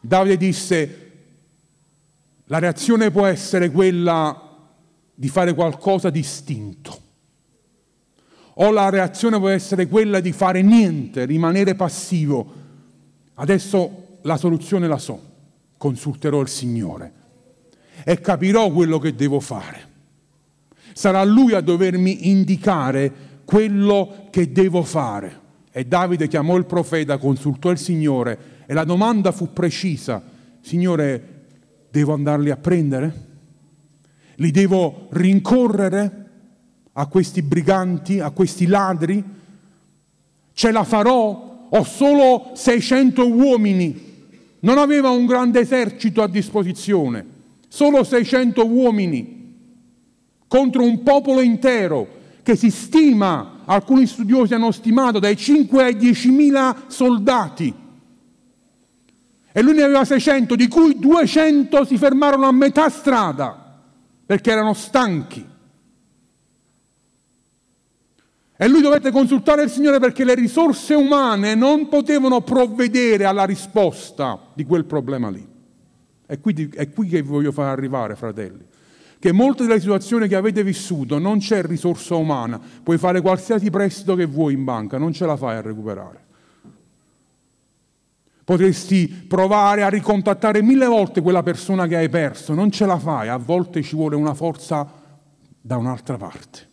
Davide 0.00 0.36
disse, 0.36 1.10
la 2.46 2.58
reazione 2.58 3.10
può 3.10 3.26
essere 3.26 3.70
quella 3.70 4.40
di 5.14 5.28
fare 5.28 5.54
qualcosa 5.54 6.10
di 6.10 6.18
istinto 6.18 7.03
o 8.54 8.70
la 8.70 8.88
reazione 8.88 9.38
può 9.38 9.48
essere 9.48 9.88
quella 9.88 10.20
di 10.20 10.32
fare 10.32 10.62
niente, 10.62 11.24
rimanere 11.24 11.74
passivo. 11.74 12.62
Adesso 13.34 14.18
la 14.22 14.36
soluzione 14.36 14.86
la 14.86 14.98
so, 14.98 15.20
consulterò 15.76 16.40
il 16.40 16.48
Signore 16.48 17.12
e 18.04 18.20
capirò 18.20 18.70
quello 18.70 18.98
che 18.98 19.14
devo 19.14 19.40
fare. 19.40 19.92
Sarà 20.92 21.24
Lui 21.24 21.54
a 21.54 21.60
dovermi 21.60 22.28
indicare 22.28 23.12
quello 23.44 24.28
che 24.30 24.52
devo 24.52 24.82
fare. 24.82 25.42
E 25.72 25.84
Davide 25.86 26.28
chiamò 26.28 26.56
il 26.56 26.66
profeta, 26.66 27.18
consultò 27.18 27.70
il 27.70 27.78
Signore 27.78 28.62
e 28.66 28.74
la 28.74 28.84
domanda 28.84 29.32
fu 29.32 29.52
precisa. 29.52 30.22
Signore, 30.60 31.32
devo 31.90 32.14
andarli 32.14 32.50
a 32.50 32.56
prendere? 32.56 33.22
Li 34.36 34.50
devo 34.52 35.08
rincorrere? 35.10 36.23
A 36.94 37.06
questi 37.06 37.42
briganti, 37.42 38.18
a 38.20 38.30
questi 38.30 38.66
ladri? 38.66 39.22
Ce 40.52 40.70
la 40.72 40.84
farò? 40.84 41.68
Ho 41.68 41.84
solo 41.84 42.50
600 42.54 43.28
uomini. 43.28 44.12
Non 44.60 44.78
aveva 44.78 45.10
un 45.10 45.26
grande 45.26 45.60
esercito 45.60 46.22
a 46.22 46.28
disposizione, 46.28 47.24
solo 47.68 48.02
600 48.02 48.66
uomini 48.66 49.34
contro 50.54 50.84
un 50.84 51.02
popolo 51.02 51.40
intero 51.40 52.06
che 52.44 52.54
si 52.54 52.70
stima, 52.70 53.62
alcuni 53.64 54.06
studiosi 54.06 54.54
hanno 54.54 54.70
stimato, 54.70 55.18
dai 55.18 55.36
5 55.36 55.82
ai 55.82 55.96
10 55.96 56.30
mila 56.30 56.84
soldati. 56.86 57.74
E 59.50 59.62
lui 59.62 59.74
ne 59.74 59.82
aveva 59.82 60.04
600, 60.04 60.54
di 60.54 60.68
cui 60.68 60.96
200 60.96 61.84
si 61.84 61.98
fermarono 61.98 62.46
a 62.46 62.52
metà 62.52 62.88
strada 62.88 63.80
perché 64.24 64.52
erano 64.52 64.74
stanchi. 64.74 65.44
E 68.56 68.68
lui 68.68 68.82
dovette 68.82 69.10
consultare 69.10 69.64
il 69.64 69.70
Signore 69.70 69.98
perché 69.98 70.24
le 70.24 70.34
risorse 70.34 70.94
umane 70.94 71.56
non 71.56 71.88
potevano 71.88 72.40
provvedere 72.42 73.24
alla 73.24 73.44
risposta 73.44 74.38
di 74.54 74.64
quel 74.64 74.84
problema 74.84 75.28
lì. 75.28 75.44
È 76.24 76.38
qui, 76.38 76.70
è 76.72 76.88
qui 76.90 77.08
che 77.08 77.20
vi 77.22 77.28
voglio 77.28 77.50
far 77.50 77.66
arrivare, 77.66 78.14
fratelli. 78.14 78.64
Che 79.18 79.32
molte 79.32 79.66
delle 79.66 79.80
situazioni 79.80 80.28
che 80.28 80.36
avete 80.36 80.62
vissuto 80.62 81.18
non 81.18 81.38
c'è 81.38 81.62
risorsa 81.62 82.14
umana, 82.14 82.60
puoi 82.82 82.96
fare 82.96 83.20
qualsiasi 83.20 83.70
prestito 83.70 84.14
che 84.14 84.26
vuoi 84.26 84.52
in 84.52 84.62
banca, 84.62 84.98
non 84.98 85.12
ce 85.12 85.26
la 85.26 85.36
fai 85.36 85.56
a 85.56 85.60
recuperare. 85.60 86.22
Potresti 88.44 89.08
provare 89.08 89.82
a 89.82 89.88
ricontattare 89.88 90.62
mille 90.62 90.86
volte 90.86 91.22
quella 91.22 91.42
persona 91.42 91.86
che 91.86 91.96
hai 91.96 92.08
perso, 92.10 92.52
non 92.52 92.70
ce 92.70 92.86
la 92.86 92.98
fai, 92.98 93.28
a 93.28 93.38
volte 93.38 93.82
ci 93.82 93.96
vuole 93.96 94.14
una 94.14 94.34
forza 94.34 94.86
da 95.60 95.76
un'altra 95.76 96.18
parte. 96.18 96.72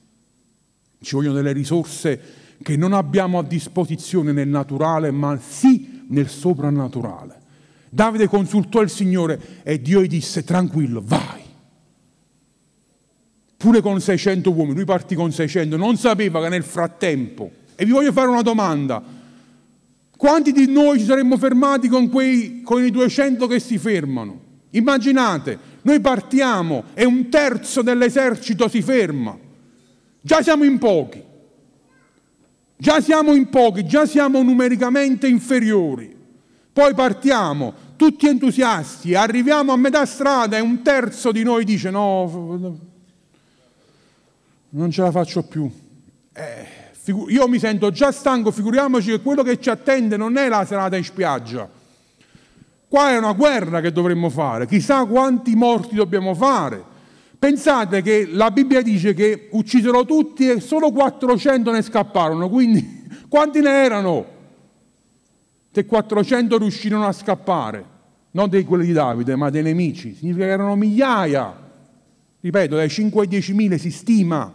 Ci 1.02 1.16
vogliono 1.16 1.36
delle 1.36 1.52
risorse 1.52 2.20
che 2.62 2.78
non 2.78 2.94
abbiamo 2.94 3.40
a 3.40 3.44
disposizione 3.44 4.32
nel 4.32 4.48
naturale, 4.48 5.10
ma 5.10 5.40
sì 5.40 6.04
nel 6.10 6.30
soprannaturale. 6.30 7.40
Davide 7.90 8.28
consultò 8.28 8.82
il 8.82 8.90
Signore 8.90 9.62
e 9.64 9.82
Dio 9.82 10.02
gli 10.02 10.08
disse 10.08 10.44
tranquillo, 10.44 11.02
vai. 11.04 11.42
Pure 13.58 13.82
con 13.82 14.00
600 14.00 14.52
uomini, 14.52 14.76
lui 14.76 14.86
partì 14.86 15.16
con 15.16 15.32
600, 15.32 15.76
non 15.76 15.98
sapeva 15.98 16.42
che 16.42 16.50
nel 16.50 16.64
frattempo, 16.64 17.52
e 17.76 17.84
vi 17.84 17.92
voglio 17.92 18.12
fare 18.12 18.28
una 18.28 18.42
domanda, 18.42 19.04
quanti 20.16 20.52
di 20.52 20.72
noi 20.72 21.00
ci 21.00 21.06
saremmo 21.06 21.36
fermati 21.38 21.88
con, 21.88 22.10
quei, 22.10 22.62
con 22.62 22.84
i 22.84 22.92
200 22.92 23.48
che 23.48 23.60
si 23.60 23.80
fermano? 23.80 24.40
Immaginate, 24.72 25.58
noi 25.82 26.00
partiamo 26.00 26.84
e 26.94 27.06
un 27.06 27.28
terzo 27.30 27.82
dell'esercito 27.82 28.68
si 28.68 28.82
ferma. 28.84 29.41
Già 30.22 30.42
siamo 30.42 30.64
in 30.64 30.78
pochi. 30.78 31.30
Già 32.78 33.00
siamo 33.00 33.34
in 33.34 33.50
pochi, 33.50 33.86
già 33.86 34.06
siamo 34.06 34.42
numericamente 34.42 35.28
inferiori. 35.28 36.16
Poi 36.74 36.94
partiamo, 36.96 37.74
tutti 37.96 38.28
entusiasti, 38.28 39.14
arriviamo 39.14 39.72
a 39.72 39.78
metà 39.78 40.06
strada 40.06 40.58
e 40.58 40.62
un 40.62 40.82
terzo 40.82 41.32
di 41.32 41.44
noi 41.44 41.64
dice 41.64 41.92
no, 41.92 42.80
non 44.70 44.90
ce 44.90 45.02
la 45.02 45.12
faccio 45.12 45.44
più. 45.44 45.70
Eh, 46.34 46.68
io 47.28 47.48
mi 47.48 47.60
sento 47.60 47.92
già 47.92 48.12
stanco, 48.12 48.50
figuriamoci 48.50 49.10
che 49.12 49.22
quello 49.22 49.44
che 49.44 49.60
ci 49.60 49.70
attende 49.70 50.18
non 50.18 50.38
è 50.38 50.48
la 50.48 50.66
serata 50.66 50.96
in 50.96 51.04
spiaggia. 51.04 51.70
Qua 52.88 53.12
è 53.12 53.18
una 53.18 53.34
guerra 53.34 53.80
che 53.80 53.92
dovremmo 53.92 54.30
fare, 54.30 54.66
chissà 54.66 55.06
quanti 55.06 55.56
morti 55.56 55.94
dobbiamo 55.94 56.34
fare. 56.34 56.84
Pensate 57.42 58.04
che 58.04 58.28
la 58.28 58.52
Bibbia 58.52 58.84
dice 58.84 59.16
che 59.16 59.48
uccisero 59.50 60.06
tutti 60.06 60.48
e 60.48 60.60
solo 60.60 60.92
400 60.92 61.72
ne 61.72 61.82
scapparono, 61.82 62.48
quindi 62.48 63.08
quanti 63.28 63.62
ne 63.62 63.84
erano? 63.84 64.26
Se 65.72 65.84
400 65.84 66.60
riuscirono 66.60 67.08
a 67.08 67.12
scappare. 67.12 67.84
non 68.34 68.48
di 68.48 68.64
quelli 68.64 68.86
di 68.86 68.92
Davide, 68.92 69.36
ma 69.36 69.50
dei 69.50 69.64
nemici. 69.64 70.14
Significa 70.14 70.46
che 70.46 70.52
erano 70.52 70.76
migliaia, 70.76 71.72
ripeto, 72.42 72.76
dai 72.76 72.90
5 72.90 73.22
ai 73.22 73.28
10 73.28 73.54
mila 73.56 73.78
si 73.80 73.90
stima. 73.90 74.54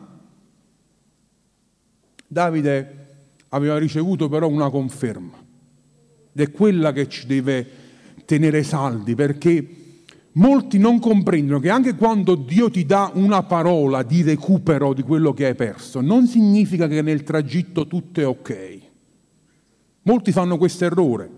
Davide 2.24 3.06
aveva 3.48 3.78
ricevuto 3.78 4.28
però 4.28 4.46
una 4.46 4.70
conferma 4.70 5.36
ed 6.32 6.40
è 6.40 6.52
quella 6.52 6.92
che 6.92 7.08
ci 7.08 7.26
deve 7.26 7.68
tenere 8.26 8.62
saldi 8.62 9.16
perché 9.16 9.85
molti 10.36 10.78
non 10.78 10.98
comprendono 10.98 11.60
che 11.60 11.70
anche 11.70 11.94
quando 11.94 12.34
Dio 12.34 12.70
ti 12.70 12.84
dà 12.84 13.10
una 13.14 13.42
parola 13.42 14.02
di 14.02 14.22
recupero 14.22 14.92
di 14.92 15.02
quello 15.02 15.32
che 15.32 15.46
hai 15.46 15.54
perso, 15.54 16.00
non 16.00 16.26
significa 16.26 16.88
che 16.88 17.02
nel 17.02 17.22
tragitto 17.22 17.86
tutto 17.86 18.20
è 18.20 18.26
ok. 18.26 18.78
Molti 20.02 20.32
fanno 20.32 20.56
questo 20.56 20.84
errore, 20.84 21.28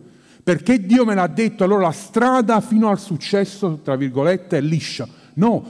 perché 0.43 0.85
Dio 0.85 1.05
me 1.05 1.15
l'ha 1.15 1.27
detto, 1.27 1.65
allora 1.65 1.87
la 1.87 1.93
strada 1.93 2.61
fino 2.61 2.89
al 2.89 2.99
successo, 2.99 3.81
tra 3.83 3.97
virgolette, 3.97 4.59
è 4.59 4.61
liscia. 4.61 5.09
No, 5.35 5.65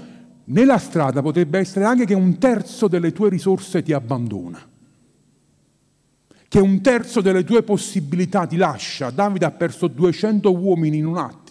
nella 0.44 0.78
strada 0.78 1.22
potrebbe 1.22 1.58
essere 1.58 1.84
anche 1.84 2.06
che 2.06 2.14
un 2.14 2.38
terzo 2.38 2.88
delle 2.88 3.12
tue 3.12 3.28
risorse 3.28 3.82
ti 3.82 3.92
abbandona, 3.92 4.60
che 6.48 6.58
un 6.58 6.80
terzo 6.80 7.20
delle 7.20 7.44
tue 7.44 7.62
possibilità 7.62 8.46
ti 8.46 8.56
lascia. 8.56 9.10
Davide 9.10 9.44
ha 9.44 9.50
perso 9.50 9.86
200 9.86 10.52
uomini 10.52 10.96
in 10.96 11.06
un 11.06 11.18
attimo. 11.18 11.47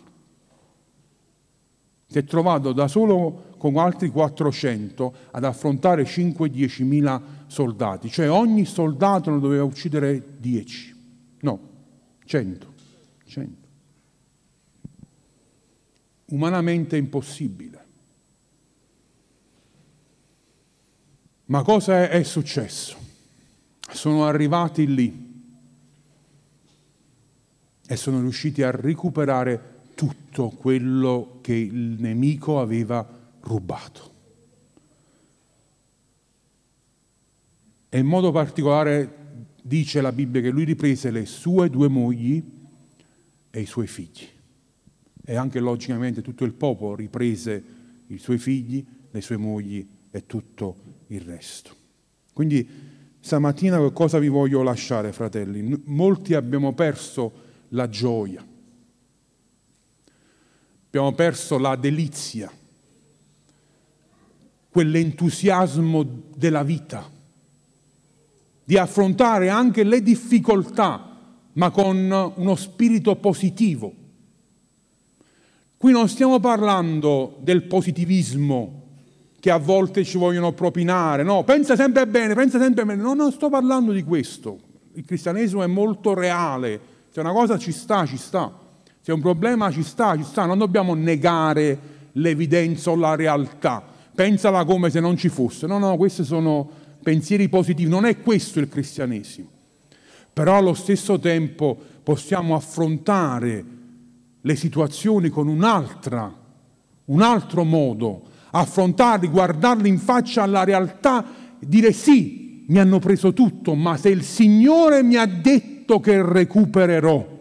Si 2.09 2.17
è 2.17 2.23
trovato 2.23 2.71
da 2.71 2.87
solo 2.87 3.55
con 3.57 3.75
altri 3.77 4.09
400 4.09 5.15
ad 5.31 5.43
affrontare 5.43 6.03
5-10 6.03 6.83
mila 6.83 7.21
soldati, 7.47 8.09
cioè 8.09 8.29
ogni 8.31 8.65
soldato 8.65 9.29
ne 9.29 9.39
doveva 9.39 9.63
uccidere 9.63 10.23
10. 10.39 10.95
No, 11.41 11.59
100. 12.23 12.73
100. 13.25 13.67
Umanamente 16.27 16.95
impossibile. 16.95 17.85
Ma 21.45 21.63
cosa 21.63 22.09
è 22.09 22.23
successo? 22.23 22.97
Sono 23.89 24.25
arrivati 24.25 24.93
lì 24.93 25.25
e 27.85 27.95
sono 27.95 28.19
riusciti 28.19 28.63
a 28.63 28.71
recuperare 28.71 29.75
tutto 29.97 30.49
quello 30.49 31.39
che 31.41 31.55
il 31.55 31.95
nemico 31.97 32.59
aveva 32.59 33.03
rubato. 33.39 34.13
E 37.89 37.97
in 37.97 38.05
modo 38.05 38.31
particolare 38.31 39.15
dice 39.63 39.99
la 40.01 40.11
Bibbia 40.11 40.39
che 40.39 40.51
lui 40.51 40.65
riprese 40.65 41.09
le 41.09 41.25
sue 41.25 41.71
due 41.71 41.87
mogli 41.87 42.43
e 43.49 43.59
i 43.59 43.65
suoi 43.65 43.87
figli. 43.87 44.27
E 45.25 45.35
anche 45.35 45.59
logicamente 45.59 46.21
tutto 46.21 46.45
il 46.45 46.53
popolo 46.53 46.93
riprese 46.93 47.63
i 48.07 48.19
suoi 48.19 48.37
figli, 48.37 48.85
le 49.09 49.21
sue 49.21 49.37
mogli 49.37 49.83
e 50.11 50.27
tutto 50.27 50.75
il 51.07 51.21
resto. 51.21 51.71
Quindi 52.33 52.69
stamattina 53.19 53.89
cosa 53.89 54.19
vi 54.19 54.27
voglio 54.27 54.61
lasciare, 54.61 55.11
fratelli? 55.11 55.81
Molti 55.85 56.35
abbiamo 56.35 56.73
perso 56.73 57.45
la 57.69 57.89
gioia, 57.89 58.45
abbiamo 60.87 61.11
perso 61.13 61.57
la 61.57 61.75
delizia, 61.75 62.51
quell'entusiasmo 64.69 66.05
della 66.35 66.63
vita 66.63 67.15
di 68.63 68.77
affrontare 68.77 69.47
anche 69.47 69.83
le 69.83 70.01
difficoltà, 70.01 71.15
ma 71.53 71.69
con 71.71 72.33
uno 72.35 72.55
spirito 72.55 73.15
positivo. 73.15 73.93
Qui 75.77 75.91
non 75.93 76.09
stiamo 76.09 76.41
parlando 76.41 77.37
del 77.39 77.63
positivismo 77.63 78.83
che 79.39 79.51
a 79.51 79.57
volte 79.57 80.03
ci 80.03 80.17
vogliono 80.17 80.51
propinare, 80.51 81.23
no, 81.23 81.45
pensa 81.45 81.77
sempre 81.77 82.07
bene, 82.07 82.33
pensa 82.33 82.59
sempre 82.59 82.83
bene, 82.83 83.01
no, 83.01 83.13
non 83.13 83.31
sto 83.31 83.47
parlando 83.47 83.93
di 83.93 84.03
questo. 84.03 84.59
Il 84.95 85.05
cristianesimo 85.05 85.63
è 85.63 85.67
molto 85.67 86.13
reale, 86.13 86.79
se 87.09 87.21
una 87.21 87.31
cosa 87.31 87.57
ci 87.57 87.71
sta, 87.71 88.05
ci 88.05 88.17
sta, 88.17 88.51
se 89.07 89.13
un 89.13 89.21
problema 89.21 89.71
ci 89.71 89.83
sta, 89.83 90.17
ci 90.17 90.23
sta, 90.25 90.45
non 90.45 90.57
dobbiamo 90.57 90.93
negare 90.93 91.79
l'evidenza 92.11 92.91
o 92.91 92.97
la 92.97 93.15
realtà, 93.15 93.81
pensala 94.13 94.65
come 94.65 94.89
se 94.89 94.99
non 94.99 95.15
ci 95.15 95.29
fosse, 95.29 95.65
no, 95.65 95.77
no, 95.77 95.95
queste 95.95 96.25
sono 96.25 96.69
pensieri 97.01 97.47
positivi, 97.47 97.89
non 97.89 98.03
è 98.03 98.19
questo 98.19 98.59
il 98.59 98.67
cristianesimo. 98.67 99.47
Però 100.33 100.57
allo 100.57 100.73
stesso 100.73 101.17
tempo 101.19 101.77
possiamo 102.03 102.53
affrontare 102.53 103.63
le 104.41 104.55
situazioni 104.57 105.29
con 105.29 105.47
un'altra, 105.47 106.29
un 107.05 107.21
altro 107.21 107.63
modo, 107.63 108.23
affrontarli, 108.51 109.29
guardarli 109.29 109.87
in 109.87 109.99
faccia 109.99 110.43
alla 110.43 110.65
realtà, 110.65 111.23
dire 111.59 111.93
sì, 111.93 112.65
mi 112.67 112.77
hanno 112.77 112.99
preso 112.99 113.31
tutto, 113.31 113.73
ma 113.73 113.95
se 113.95 114.09
il 114.09 114.23
Signore 114.23 115.01
mi 115.01 115.15
ha 115.15 115.25
detto 115.25 116.01
che 116.01 116.21
recupererò, 116.21 117.35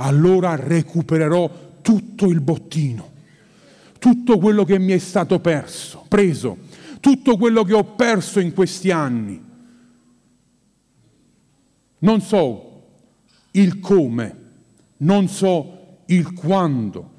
allora 0.00 0.56
recupererò 0.56 1.76
tutto 1.80 2.26
il 2.26 2.40
bottino, 2.40 3.12
tutto 3.98 4.38
quello 4.38 4.64
che 4.64 4.78
mi 4.78 4.92
è 4.92 4.98
stato 4.98 5.38
perso, 5.40 6.04
preso 6.08 6.66
tutto 7.00 7.36
quello 7.36 7.64
che 7.64 7.74
ho 7.74 7.84
perso 7.84 8.40
in 8.40 8.52
questi 8.52 8.90
anni. 8.90 9.42
Non 12.00 12.20
so 12.20 12.82
il 13.52 13.80
come, 13.80 14.36
non 14.98 15.28
so 15.28 16.00
il 16.06 16.32
quando, 16.32 17.10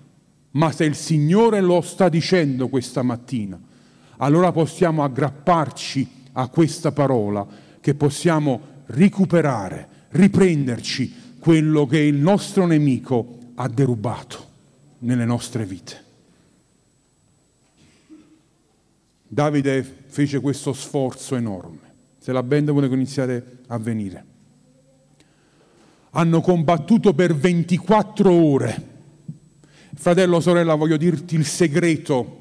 ma 0.52 0.72
se 0.72 0.86
il 0.86 0.96
Signore 0.96 1.62
lo 1.62 1.82
sta 1.82 2.10
dicendo 2.10 2.68
questa 2.70 3.04
mattina, 3.04 3.60
allora 4.18 4.52
possiamo 4.52 5.04
aggrapparci 5.04 6.08
a 6.34 6.48
questa 6.48 6.92
parola 6.92 7.46
che 7.80 7.94
possiamo 7.94 8.62
recuperare, 8.88 9.88
riprenderci 10.10 11.28
quello 11.40 11.86
che 11.86 12.00
il 12.00 12.16
nostro 12.16 12.66
nemico 12.66 13.38
ha 13.56 13.68
derubato 13.68 14.48
nelle 15.00 15.26
nostre 15.26 15.66
vite. 15.66 16.04
Davide 19.28 19.84
fece 19.84 20.40
questo 20.40 20.74
sforzo 20.74 21.36
enorme. 21.36 21.88
Se 22.18 22.32
la 22.32 22.44
band 22.44 22.72
vuole 22.72 22.88
iniziare 22.88 23.60
a 23.68 23.78
venire. 23.78 24.26
Hanno 26.12 26.42
combattuto 26.42 27.14
per 27.14 27.36
24 27.36 28.32
ore. 28.32 28.88
Fratello, 29.94 30.40
sorella, 30.40 30.76
voglio 30.76 30.98
dirti 30.98 31.36
il 31.36 31.46
segreto. 31.46 32.38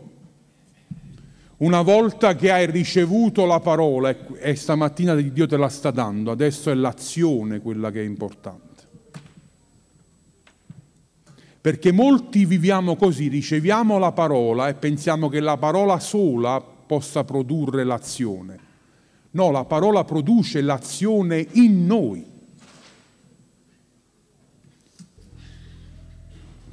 Una 1.59 1.83
volta 1.83 2.35
che 2.35 2.51
hai 2.51 2.71
ricevuto 2.71 3.45
la 3.45 3.61
parola, 3.61 4.17
e 4.39 4.55
stamattina 4.55 5.15
Dio 5.15 5.47
te 5.47 5.57
la 5.57 5.69
sta 5.69 5.91
dando, 5.91 6.31
adesso 6.31 6.71
è 6.71 6.75
l'azione 6.75 7.61
quella 7.61 7.91
che 7.91 8.01
è 8.01 8.05
importante. 8.05 8.68
Perché 11.69 11.93
molti 11.93 12.47
viviamo 12.47 12.97
così, 12.97 13.29
riceviamo 13.29 13.99
la 13.99 14.13
parola 14.13 14.69
e 14.69 14.75
pensiamo 14.75 15.29
che 15.29 15.39
la 15.39 15.59
parola 15.59 15.99
sola 15.99 16.63
possa 16.63 17.25
produrre 17.25 17.85
l'azione. 17.85 18.59
No, 19.33 19.51
la 19.51 19.67
parola 19.67 20.03
produce 20.03 20.63
l'azione 20.63 21.47
in 21.53 21.85
noi. 21.85 22.25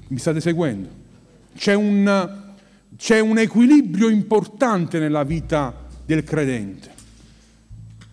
Mi 0.07 0.17
state 0.17 0.39
seguendo? 0.39 0.87
C'è 1.57 1.73
un, 1.73 2.53
c'è 2.95 3.19
un 3.19 3.37
equilibrio 3.37 4.07
importante 4.07 4.97
nella 4.97 5.25
vita 5.25 5.87
del 6.05 6.23
credente. 6.23 6.93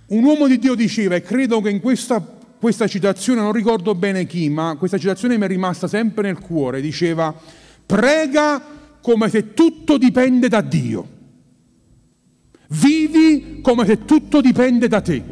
Un 0.06 0.24
uomo 0.24 0.48
di 0.48 0.58
Dio 0.58 0.74
diceva, 0.74 1.14
e 1.14 1.22
credo 1.22 1.60
che 1.60 1.70
in 1.70 1.78
questa, 1.78 2.40
questa 2.62 2.86
citazione, 2.86 3.40
non 3.40 3.50
ricordo 3.50 3.92
bene 3.96 4.24
chi, 4.24 4.48
ma 4.48 4.76
questa 4.78 4.96
citazione 4.96 5.36
mi 5.36 5.42
è 5.46 5.48
rimasta 5.48 5.88
sempre 5.88 6.28
nel 6.28 6.38
cuore, 6.38 6.80
diceva, 6.80 7.34
prega 7.84 8.62
come 9.00 9.28
se 9.28 9.52
tutto 9.52 9.98
dipende 9.98 10.46
da 10.46 10.60
Dio. 10.60 11.08
Vivi 12.68 13.58
come 13.62 13.84
se 13.84 14.04
tutto 14.04 14.40
dipende 14.40 14.86
da 14.86 15.00
te. 15.00 15.24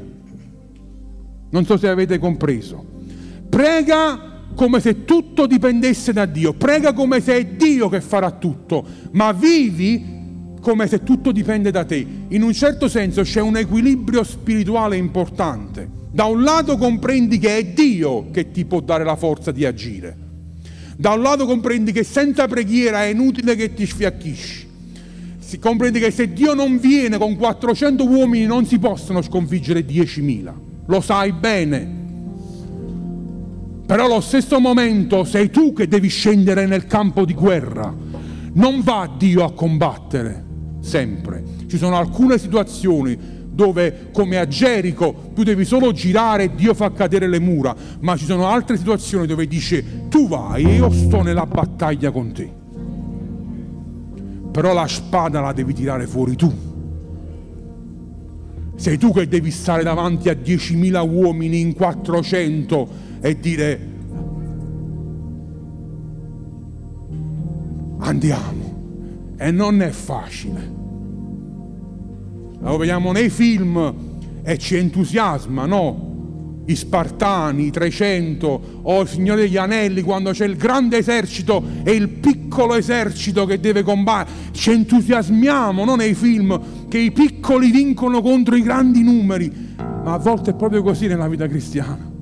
Non 1.51 1.65
so 1.67 1.77
se 1.77 1.87
avete 1.87 2.19
compreso. 2.19 2.85
Prega 3.49 4.49
come 4.57 4.81
se 4.81 5.05
tutto 5.05 5.47
dipendesse 5.47 6.13
da 6.13 6.27
Dio. 6.27 6.55
Prega 6.55 6.93
come 6.93 7.21
se 7.21 7.37
è 7.37 7.47
Dio 7.47 7.89
che 7.89 8.01
farà 8.01 8.33
tutto, 8.33 8.85
ma 9.13 9.31
vivi 9.31 10.20
come 10.61 10.87
se 10.87 11.03
tutto 11.03 11.33
dipende 11.33 11.71
da 11.71 11.85
te. 11.85 12.07
In 12.29 12.43
un 12.43 12.53
certo 12.53 12.89
senso 12.89 13.23
c'è 13.23 13.41
un 13.41 13.57
equilibrio 13.57 14.23
spirituale 14.23 14.97
importante. 14.97 15.89
Da 16.11 16.25
un 16.25 16.43
lato 16.43 16.77
comprendi 16.77 17.39
che 17.39 17.57
è 17.57 17.65
Dio 17.67 18.31
che 18.31 18.51
ti 18.51 18.65
può 18.65 18.81
dare 18.81 19.05
la 19.05 19.17
forza 19.17 19.53
di 19.53 19.65
agire. 19.65 20.17
Da 20.97 21.13
un 21.13 21.23
lato 21.23 21.47
comprendi 21.47 21.93
che 21.93 22.05
senza 22.05 22.47
preghiera 22.47 23.05
è 23.05 23.07
inutile 23.07 23.57
che 23.57 23.75
ti 23.75 23.87
sfiacchisci 23.87 24.69
si 25.51 25.59
comprende 25.59 25.99
che 25.99 26.13
se 26.13 26.33
Dio 26.33 26.55
non 26.55 26.79
viene 26.79 27.19
con 27.19 27.35
400 27.35 28.07
uomini 28.07 28.45
non 28.45 28.67
si 28.67 28.79
possono 28.79 29.21
sconfiggere 29.21 29.85
10.000. 29.85 30.53
Lo 30.87 31.01
sai 31.01 31.33
bene. 31.33 31.99
Però 33.85 34.05
allo 34.05 34.21
stesso 34.21 34.61
momento 34.61 35.25
sei 35.25 35.51
tu 35.51 35.73
che 35.73 35.89
devi 35.89 36.07
scendere 36.07 36.67
nel 36.67 36.87
campo 36.87 37.25
di 37.25 37.35
guerra. 37.35 37.93
Non 38.53 38.81
va 38.83 39.13
Dio 39.19 39.43
a 39.45 39.53
combattere, 39.53 40.45
sempre. 40.81 41.43
Ci 41.67 41.77
sono 41.77 41.97
alcune 41.97 42.39
situazioni 42.39 43.39
dove, 43.51 44.09
come 44.13 44.39
a 44.39 44.47
Gerico, 44.47 45.31
tu 45.35 45.43
devi 45.43 45.65
solo 45.65 45.93
girare 45.93 46.45
e 46.45 46.55
Dio 46.55 46.73
fa 46.73 46.93
cadere 46.93 47.29
le 47.29 47.39
mura, 47.39 47.75
ma 48.01 48.17
ci 48.17 48.25
sono 48.25 48.47
altre 48.47 48.77
situazioni 48.77 49.27
dove 49.27 49.47
dice 49.47 50.09
tu 50.09 50.29
vai 50.29 50.65
e 50.65 50.75
io 50.77 50.91
sto 50.91 51.23
nella 51.23 51.47
battaglia 51.47 52.11
con 52.11 52.33
te. 52.33 52.51
Però 54.51 54.73
la 54.73 54.87
spada 54.87 55.41
la 55.41 55.53
devi 55.53 55.75
tirare 55.75 56.07
fuori 56.07 56.37
tu. 56.37 56.53
Sei 58.77 58.97
tu 58.97 59.13
che 59.13 59.29
devi 59.29 59.51
stare 59.51 59.83
davanti 59.83 60.31
a 60.31 60.33
10.000 60.33 61.07
uomini 61.09 61.61
in 61.61 61.75
400 61.75 62.89
e 63.21 63.39
dire 63.39 63.89
andiamo. 67.99 68.70
E 69.43 69.51
non 69.51 69.81
è 69.81 69.89
facile. 69.89 70.71
Lo 72.61 72.77
vediamo 72.77 73.11
nei 73.11 73.31
film 73.31 73.95
e 74.43 74.59
ci 74.59 74.77
entusiasma, 74.77 75.65
no? 75.65 76.63
I 76.67 76.77
Spartani, 76.77 77.69
i 77.69 77.71
300 77.71 78.81
o 78.83 79.01
il 79.01 79.09
Signore 79.09 79.41
degli 79.41 79.57
Anelli 79.57 80.03
quando 80.03 80.33
c'è 80.33 80.45
il 80.45 80.57
grande 80.57 80.99
esercito 80.99 81.63
e 81.83 81.93
il 81.93 82.11
piccolo 82.11 82.75
esercito 82.75 83.47
che 83.47 83.59
deve 83.59 83.83
combattere. 83.83 84.53
Ci 84.53 84.73
entusiasmiamo, 84.73 85.87
no? 85.87 85.95
Nei 85.95 86.13
film 86.13 86.89
che 86.89 86.99
i 86.99 87.11
piccoli 87.11 87.71
vincono 87.71 88.21
contro 88.21 88.57
i 88.57 88.63
grandi 88.63 89.03
numeri. 89.03 89.51
Ma 89.79 90.13
a 90.13 90.19
volte 90.19 90.51
è 90.51 90.55
proprio 90.55 90.83
così 90.83 91.07
nella 91.07 91.29
vita 91.29 91.47
cristiana. 91.47 92.13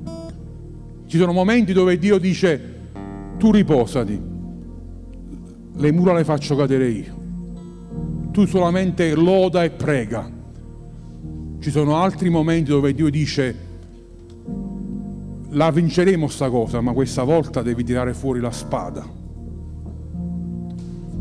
Ci 1.05 1.19
sono 1.19 1.33
momenti 1.33 1.73
dove 1.73 1.99
Dio 1.99 2.17
dice 2.19 2.77
tu 3.39 3.51
riposati, 3.51 4.37
le 5.79 5.93
mura 5.93 6.13
le 6.13 6.25
faccio 6.25 6.55
cadere 6.55 6.89
io, 6.89 7.15
tu 8.31 8.47
solamente 8.47 9.15
loda 9.15 9.65
e 9.65 9.71
prega. 9.71 10.31
Ci 11.61 11.71
sono 11.71 11.97
altri 11.97 12.29
momenti 12.29 12.71
dove 12.71 12.93
Dio 12.93 13.09
dice 13.11 13.67
la 15.51 15.71
vinceremo 15.71 16.29
sta 16.29 16.51
cosa, 16.51 16.81
ma 16.81 16.93
questa 16.93 17.23
volta 17.23 17.63
devi 17.63 17.83
tirare 17.83 18.13
fuori 18.13 18.41
la 18.41 18.51
spada. 18.51 19.07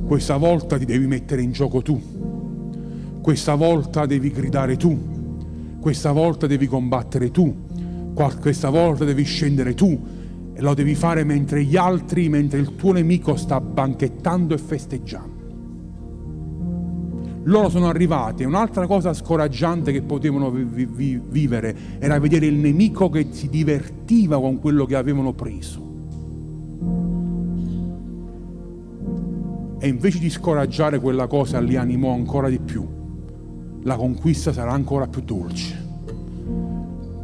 Questa 0.06 0.38
volta 0.38 0.78
ti 0.78 0.86
devi 0.86 1.08
mettere 1.08 1.42
in 1.42 1.52
gioco 1.52 1.82
tu. 1.82 2.02
Questa 3.22 3.56
volta 3.56 4.06
devi 4.06 4.32
gridare 4.32 4.76
tu. 4.78 5.16
Questa 5.80 6.12
volta 6.12 6.48
devi 6.48 6.68
combattere 6.68 7.32
tu 7.32 7.66
questa 8.40 8.70
volta 8.70 9.06
devi 9.06 9.24
scendere 9.24 9.76
tu 9.76 10.00
lo 10.60 10.74
devi 10.74 10.96
fare 10.96 11.24
mentre 11.24 11.64
gli 11.64 11.76
altri, 11.76 12.30
mentre 12.30 12.60
il 12.60 12.76
tuo 12.76 12.92
nemico 12.92 13.36
sta 13.36 13.60
banchettando 13.60 14.54
e 14.54 14.58
festeggiando. 14.58 15.36
Loro 17.44 17.70
sono 17.70 17.88
arrivati 17.88 18.44
e 18.44 18.46
un'altra 18.46 18.88
cosa 18.88 19.14
scoraggiante 19.14 19.92
che 19.92 20.02
potevano 20.02 20.52
vi- 20.52 20.86
vi- 20.86 21.22
vivere 21.26 21.76
era 22.00 22.20
vedere 22.20 22.46
il 22.46 22.56
nemico 22.56 23.10
che 23.10 23.28
si 23.32 23.50
divertiva 23.50 24.40
con 24.40 24.60
quello 24.60 24.86
che 24.86 24.96
avevano 24.96 25.32
preso. 25.34 25.86
E 29.80 29.88
invece 29.88 30.20
di 30.20 30.30
scoraggiare 30.30 31.00
quella 31.00 31.28
cosa 31.28 31.60
li 31.60 31.78
animò 31.78 32.14
ancora 32.14 32.50
di 32.50 32.60
più. 32.60 32.86
La 33.84 33.96
conquista 33.96 34.52
sarà 34.52 34.72
ancora 34.72 35.08
più 35.08 35.22
dolce 35.22 35.86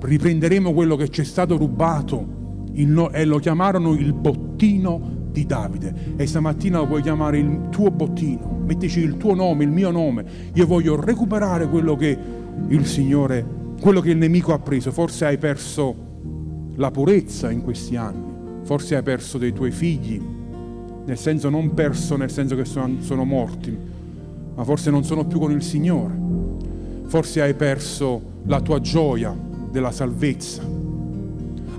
riprenderemo 0.03 0.73
quello 0.73 0.95
che 0.95 1.09
ci 1.09 1.21
è 1.21 1.23
stato 1.23 1.57
rubato 1.57 2.32
no- 2.77 3.11
e 3.11 3.25
lo 3.25 3.37
chiamarono 3.37 3.93
il 3.93 4.13
bottino 4.13 5.21
di 5.31 5.45
Davide. 5.45 6.15
E 6.15 6.25
stamattina 6.25 6.79
lo 6.79 6.87
puoi 6.87 7.01
chiamare 7.01 7.39
il 7.39 7.69
tuo 7.69 7.91
bottino, 7.91 8.61
mettici 8.65 8.99
il 8.99 9.17
tuo 9.17 9.33
nome, 9.33 9.63
il 9.63 9.71
mio 9.71 9.91
nome, 9.91 10.25
io 10.53 10.65
voglio 10.65 10.99
recuperare 10.99 11.67
quello 11.67 11.95
che 11.95 12.17
il 12.67 12.85
Signore, 12.85 13.45
quello 13.81 14.01
che 14.01 14.11
il 14.11 14.17
nemico 14.17 14.53
ha 14.53 14.59
preso, 14.59 14.91
forse 14.91 15.25
hai 15.25 15.37
perso 15.37 16.11
la 16.75 16.91
purezza 16.91 17.51
in 17.51 17.61
questi 17.61 17.95
anni, 17.95 18.61
forse 18.63 18.95
hai 18.95 19.03
perso 19.03 19.37
dei 19.37 19.53
tuoi 19.53 19.71
figli, 19.71 20.21
nel 21.05 21.17
senso 21.17 21.49
non 21.49 21.73
perso 21.73 22.15
nel 22.15 22.31
senso 22.31 22.55
che 22.55 22.65
sono, 22.65 22.95
sono 22.99 23.23
morti, 23.25 23.77
ma 24.55 24.63
forse 24.63 24.89
non 24.89 25.03
sono 25.03 25.25
più 25.25 25.39
con 25.39 25.51
il 25.51 25.63
Signore, 25.63 26.13
forse 27.05 27.41
hai 27.41 27.53
perso 27.53 28.21
la 28.45 28.61
tua 28.61 28.79
gioia, 28.79 29.35
della 29.73 29.91
salvezza. 29.91 30.82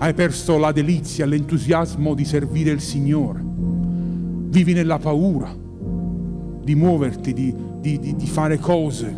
Hai 0.04 0.12
perso 0.12 0.58
la 0.58 0.70
delizia, 0.70 1.24
l'entusiasmo 1.24 2.12
di 2.12 2.26
servire 2.26 2.70
il 2.70 2.82
Signore. 2.82 3.40
Vivi 3.42 4.74
nella 4.74 4.98
paura 4.98 5.50
di 5.50 6.74
muoverti, 6.74 7.32
di, 7.32 7.54
di, 7.80 7.98
di, 7.98 8.14
di 8.14 8.26
fare 8.26 8.58
cose. 8.58 9.10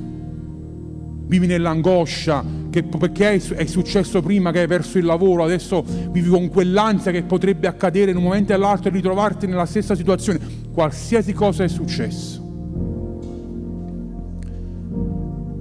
Vivi 1.27 1.49
nell'angoscia 1.49 2.45
che, 2.71 2.85
perché 2.85 3.33
è 3.35 3.67
successo 3.67 4.23
prima 4.23 4.53
che 4.53 4.61
hai 4.61 4.69
perso 4.69 4.99
il 4.99 5.07
lavoro, 5.07 5.43
adesso 5.43 5.85
vivi 6.13 6.29
con 6.29 6.49
quell'ansia 6.49 7.11
che 7.11 7.25
potrebbe 7.25 7.67
accadere 7.67 8.13
in 8.13 8.19
un 8.19 8.23
momento 8.23 8.53
o 8.53 8.57
nell'altro 8.57 8.89
e 8.89 8.93
ritrovarti 8.93 9.49
nella 9.49 9.67
stessa 9.67 9.97
situazione. 9.97 10.39
Qualsiasi 10.73 11.33
cosa 11.33 11.65
è 11.65 11.69
successo. 11.69 12.41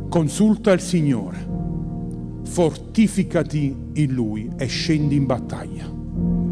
Consulta 0.07 0.71
il 0.71 0.81
Signore 0.81 1.54
fortificati 2.55 3.75
in 3.95 4.13
Lui 4.13 4.49
e 4.55 4.65
scendi 4.67 5.17
in 5.17 5.25
battaglia. 5.25 5.91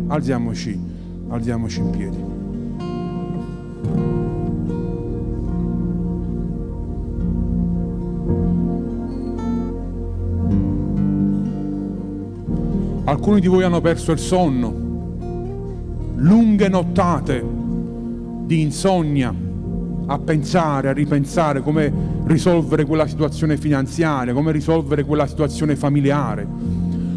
Alziamoci, 0.07 0.77
alziamoci 1.29 1.79
in 1.79 1.89
piedi. 1.91 2.17
Alcuni 13.05 13.39
di 13.39 13.47
voi 13.47 13.63
hanno 13.63 13.79
perso 13.79 14.11
il 14.11 14.19
sonno, 14.19 14.73
lunghe 16.15 16.67
nottate 16.67 17.45
di 18.45 18.59
insonnia 18.59 19.33
a 20.05 20.19
pensare, 20.19 20.89
a 20.89 20.93
ripensare 20.93 21.61
come 21.61 21.91
risolvere 22.25 22.85
quella 22.85 23.07
situazione 23.07 23.57
finanziaria, 23.57 24.33
come 24.33 24.51
risolvere 24.51 25.03
quella 25.03 25.27
situazione 25.27 25.75
familiare. 25.75 26.47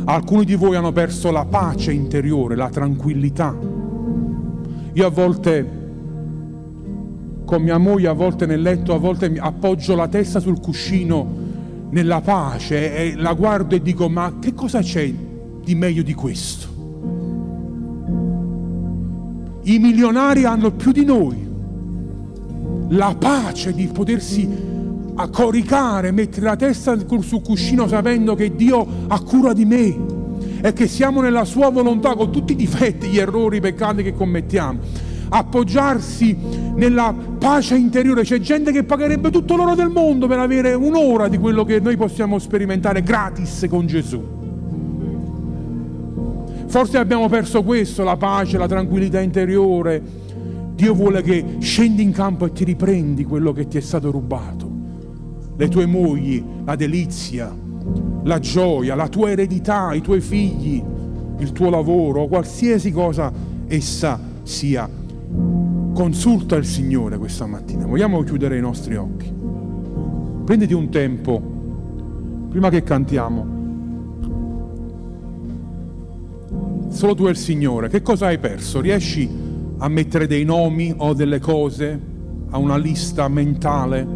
Alcuni 0.05 0.45
di 0.45 0.55
voi 0.55 0.77
hanno 0.77 0.93
perso 0.93 1.31
la 1.31 1.45
pace 1.45 1.93
interiore, 1.93 2.55
la 2.55 2.69
tranquillità. 2.69 3.57
Io 4.93 5.07
a 5.07 5.11
volte, 5.11 5.71
con 7.45 7.63
mia 7.63 7.79
moglie, 7.79 8.09
a 8.09 8.13
volte 8.13 8.47
nel 8.47 8.63
letto, 8.63 8.95
a 8.95 8.99
volte 8.99 9.35
appoggio 9.39 9.95
la 9.97 10.09
testa 10.09 10.39
sul 10.39 10.61
cuscino 10.61 11.45
nella 11.91 12.21
pace 12.21 12.97
e 12.97 13.15
la 13.17 13.33
guardo 13.35 13.75
e 13.75 13.83
dico 13.83 14.09
ma 14.09 14.35
che 14.41 14.55
cosa 14.55 14.81
c'è 14.81 15.13
di 15.63 15.75
meglio 15.75 16.03
di 16.03 16.15
questo? 16.15 16.75
I 19.63 19.79
milionari 19.79 20.45
hanno 20.45 20.71
più 20.71 20.93
di 20.93 21.05
noi 21.05 21.46
la 22.89 23.15
pace 23.19 23.73
di 23.73 23.87
potersi 23.87 24.75
coricare, 25.31 26.11
mettere 26.11 26.47
la 26.47 26.57
testa 26.57 26.97
sul 27.21 27.43
cuscino 27.43 27.89
sapendo 27.89 28.35
che 28.35 28.55
Dio 28.55 28.87
ha 29.09 29.21
cura 29.21 29.53
di 29.53 29.65
me 29.65 29.97
e 30.61 30.73
che 30.73 30.87
siamo 30.87 31.21
nella 31.21 31.45
sua 31.45 31.71
volontà 31.71 32.15
con 32.15 32.31
tutti 32.31 32.53
i 32.53 32.57
difetti, 32.57 33.09
gli 33.09 33.19
errori, 33.19 33.57
i 33.57 33.61
peccati 33.61 34.03
che 34.03 34.13
commettiamo. 34.13 34.79
Appoggiarsi 35.29 36.37
nella 36.75 37.15
pace 37.39 37.77
interiore. 37.77 38.23
C'è 38.23 38.39
gente 38.39 38.73
che 38.73 38.85
pagherebbe 38.85 39.31
tutto 39.31 39.57
l'oro 39.57 39.75
del 39.75 39.89
mondo 39.89 40.27
per 40.27 40.39
avere 40.39 40.75
un'ora 40.75 41.29
di 41.29 41.39
quello 41.39 41.65
che 41.65 41.81
noi 41.81 41.97
possiamo 41.97 42.39
sperimentare 42.39 43.03
gratis 43.03 43.67
con 43.69 43.87
Gesù. 43.87 44.35
Forse 46.67 46.99
abbiamo 46.99 47.29
perso 47.29 47.63
questo, 47.63 48.05
la 48.05 48.17
pace, 48.17 48.59
la 48.59 48.69
tranquillità 48.69 49.21
interiore 49.21 50.26
Dio 50.77 50.93
vuole 50.93 51.23
che 51.23 51.57
scendi 51.61 52.03
in 52.03 52.13
campo 52.13 52.45
e 52.45 52.53
ti 52.53 52.63
riprendi 52.63 53.25
quello 53.25 53.53
che 53.53 53.67
ti 53.67 53.79
è 53.79 53.81
stato 53.81 54.11
rubato. 54.11 54.71
Le 55.57 55.69
tue 55.69 55.87
mogli, 55.87 56.45
la 56.67 56.77
delizia, 56.77 57.51
la 58.25 58.39
gioia, 58.39 58.95
la 58.95 59.09
tua 59.09 59.31
eredità, 59.31 59.95
i 59.95 60.03
tuoi 60.03 60.21
figli, 60.21 60.83
il 61.39 61.53
tuo 61.53 61.71
lavoro, 61.71 62.27
qualsiasi 62.27 62.93
cosa 62.93 63.33
essa 63.67 64.21
sia. 64.43 64.87
Consulta 65.95 66.57
il 66.57 66.67
Signore 66.67 67.17
questa 67.17 67.47
mattina. 67.47 67.87
Vogliamo 67.87 68.23
chiudere 68.23 68.59
i 68.59 68.61
nostri 68.61 68.97
occhi. 68.97 69.33
Prenditi 70.45 70.75
un 70.75 70.91
tempo, 70.91 71.41
prima 72.51 72.69
che 72.69 72.83
cantiamo. 72.83 73.55
Solo 76.89 77.15
tu 77.15 77.27
e 77.29 77.31
il 77.31 77.37
Signore. 77.37 77.89
Che 77.89 78.03
cosa 78.03 78.27
hai 78.27 78.39
perso? 78.39 78.83
Riesci 78.83 79.27
a 79.27 79.46
mettere 79.89 80.27
dei 80.27 80.45
nomi 80.45 80.93
o 80.97 81.13
delle 81.13 81.39
cose 81.39 82.01
a 82.51 82.59
una 82.59 82.77
lista 82.77 83.29
mentale? 83.29 84.07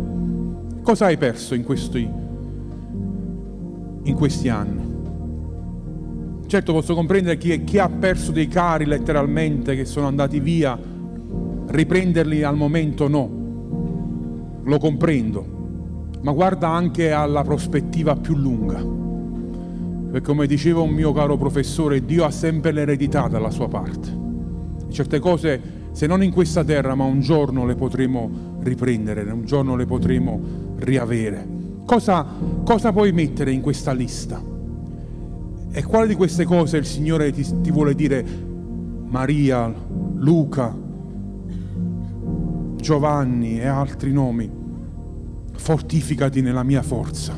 Cosa 0.83 1.07
hai 1.07 1.19
perso 1.19 1.55
in 1.55 1.63
questi, 1.63 2.09
in 4.03 4.15
questi 4.15 4.49
anni? 4.49 4.89
Certo 6.47 6.73
posso 6.73 6.95
comprendere 6.95 7.37
chi, 7.37 7.63
chi 7.63 7.79
ha 7.79 7.89
perso 7.89 8.33
dei 8.33 8.49
cari 8.49 8.87
letteralmente, 8.87 9.77
che 9.77 9.85
sono 9.85 10.07
andati 10.07 10.41
via, 10.41 10.77
riprenderli 11.67 12.43
al 12.43 12.57
momento 12.57 13.07
no, 13.07 13.31
lo 14.65 14.79
comprendo, 14.79 15.47
ma 16.23 16.33
guarda 16.33 16.69
anche 16.69 17.13
alla 17.13 17.43
prospettiva 17.43 18.17
più 18.17 18.35
lunga. 18.35 18.83
Perché 20.11 20.27
come 20.27 20.47
diceva 20.49 20.81
un 20.81 20.91
mio 20.91 21.13
caro 21.13 21.37
professore, 21.37 22.05
Dio 22.05 22.25
ha 22.25 22.31
sempre 22.33 22.73
l'eredità 22.73 23.29
dalla 23.29 23.51
sua 23.51 23.69
parte. 23.69 24.30
Certe 24.91 25.19
cose, 25.19 25.61
se 25.93 26.07
non 26.07 26.23
in 26.23 26.33
questa 26.33 26.65
terra, 26.65 26.95
ma 26.95 27.05
un 27.05 27.21
giorno 27.21 27.65
le 27.65 27.75
potremo 27.75 28.59
riprendere, 28.61 29.23
un 29.31 29.45
giorno 29.45 29.77
le 29.77 29.87
potremo 29.87 30.41
riavere. 30.77 31.47
Cosa, 31.85 32.27
cosa 32.65 32.93
puoi 32.93 33.13
mettere 33.13 33.53
in 33.53 33.61
questa 33.61 33.93
lista? 33.93 34.43
E 35.73 35.85
quale 35.85 36.09
di 36.09 36.15
queste 36.15 36.45
cose 36.45 36.77
il 36.77 36.85
Signore 36.85 37.31
ti, 37.33 37.47
ti 37.61 37.71
vuole 37.71 37.95
dire? 37.95 38.25
Maria, 39.07 39.73
Luca, 40.17 40.77
Giovanni 42.77 43.61
e 43.61 43.67
altri 43.67 44.13
nomi. 44.13 44.51
Fortificati 45.53 46.41
nella 46.41 46.63
mia 46.63 46.83
forza. 46.83 47.35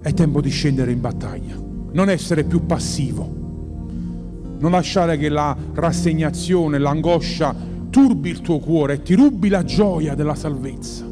È 0.00 0.12
tempo 0.14 0.40
di 0.40 0.50
scendere 0.50 0.92
in 0.92 1.00
battaglia, 1.00 1.56
non 1.92 2.08
essere 2.08 2.44
più 2.44 2.66
passivo, 2.66 3.39
non 4.60 4.70
lasciare 4.70 5.16
che 5.18 5.28
la 5.28 5.56
rassegnazione, 5.74 6.78
l'angoscia 6.78 7.54
turbi 7.90 8.30
il 8.30 8.40
tuo 8.40 8.58
cuore 8.60 8.94
e 8.94 9.02
ti 9.02 9.14
rubi 9.14 9.48
la 9.48 9.64
gioia 9.64 10.14
della 10.14 10.34
salvezza, 10.34 11.04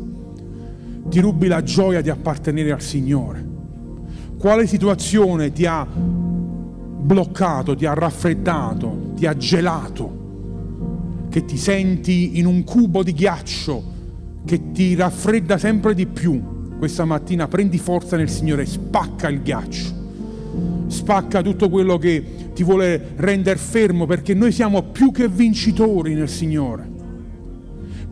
ti 1.09 1.21
rubi 1.21 1.49
la 1.49 1.63
gioia 1.63 2.01
di 2.01 2.11
appartenere 2.11 2.73
al 2.73 2.81
Signore. 2.81 3.47
Quale 4.39 4.67
situazione 4.67 5.51
ti 5.51 5.67
ha 5.67 5.85
bloccato, 5.85 7.75
ti 7.75 7.87
ha 7.87 7.95
raffreddato, 7.95 9.13
ti 9.17 9.27
ha 9.27 9.37
gelato, 9.37 11.27
che 11.29 11.45
ti 11.45 11.57
senti 11.57 12.39
in 12.39 12.47
un 12.47 12.63
cubo 12.65 13.03
di 13.03 13.13
ghiaccio 13.13 13.97
che 14.45 14.71
ti 14.71 14.95
raffredda 14.95 15.59
sempre 15.59 15.95
di 15.95 16.07
più? 16.07 16.77
Questa 16.79 17.05
mattina 17.05 17.49
prendi 17.49 17.79
forza 17.79 18.17
nel 18.17 18.31
Signore, 18.31 18.65
spacca 18.65 19.29
il 19.29 19.43
ghiaccio, 19.43 19.98
spacca 20.89 21.43
tutto 21.43 21.69
quello 21.69 21.97
che 21.97 22.51
ti 22.53 22.65
vuole 22.65 23.13
rendere 23.17 23.59
fermo 23.59 24.07
perché 24.07 24.35
noi 24.35 24.53
siamo 24.53 24.83
più 24.83 25.13
che 25.13 25.29
vincitori 25.29 26.15
nel 26.15 26.29
Signore 26.29 26.97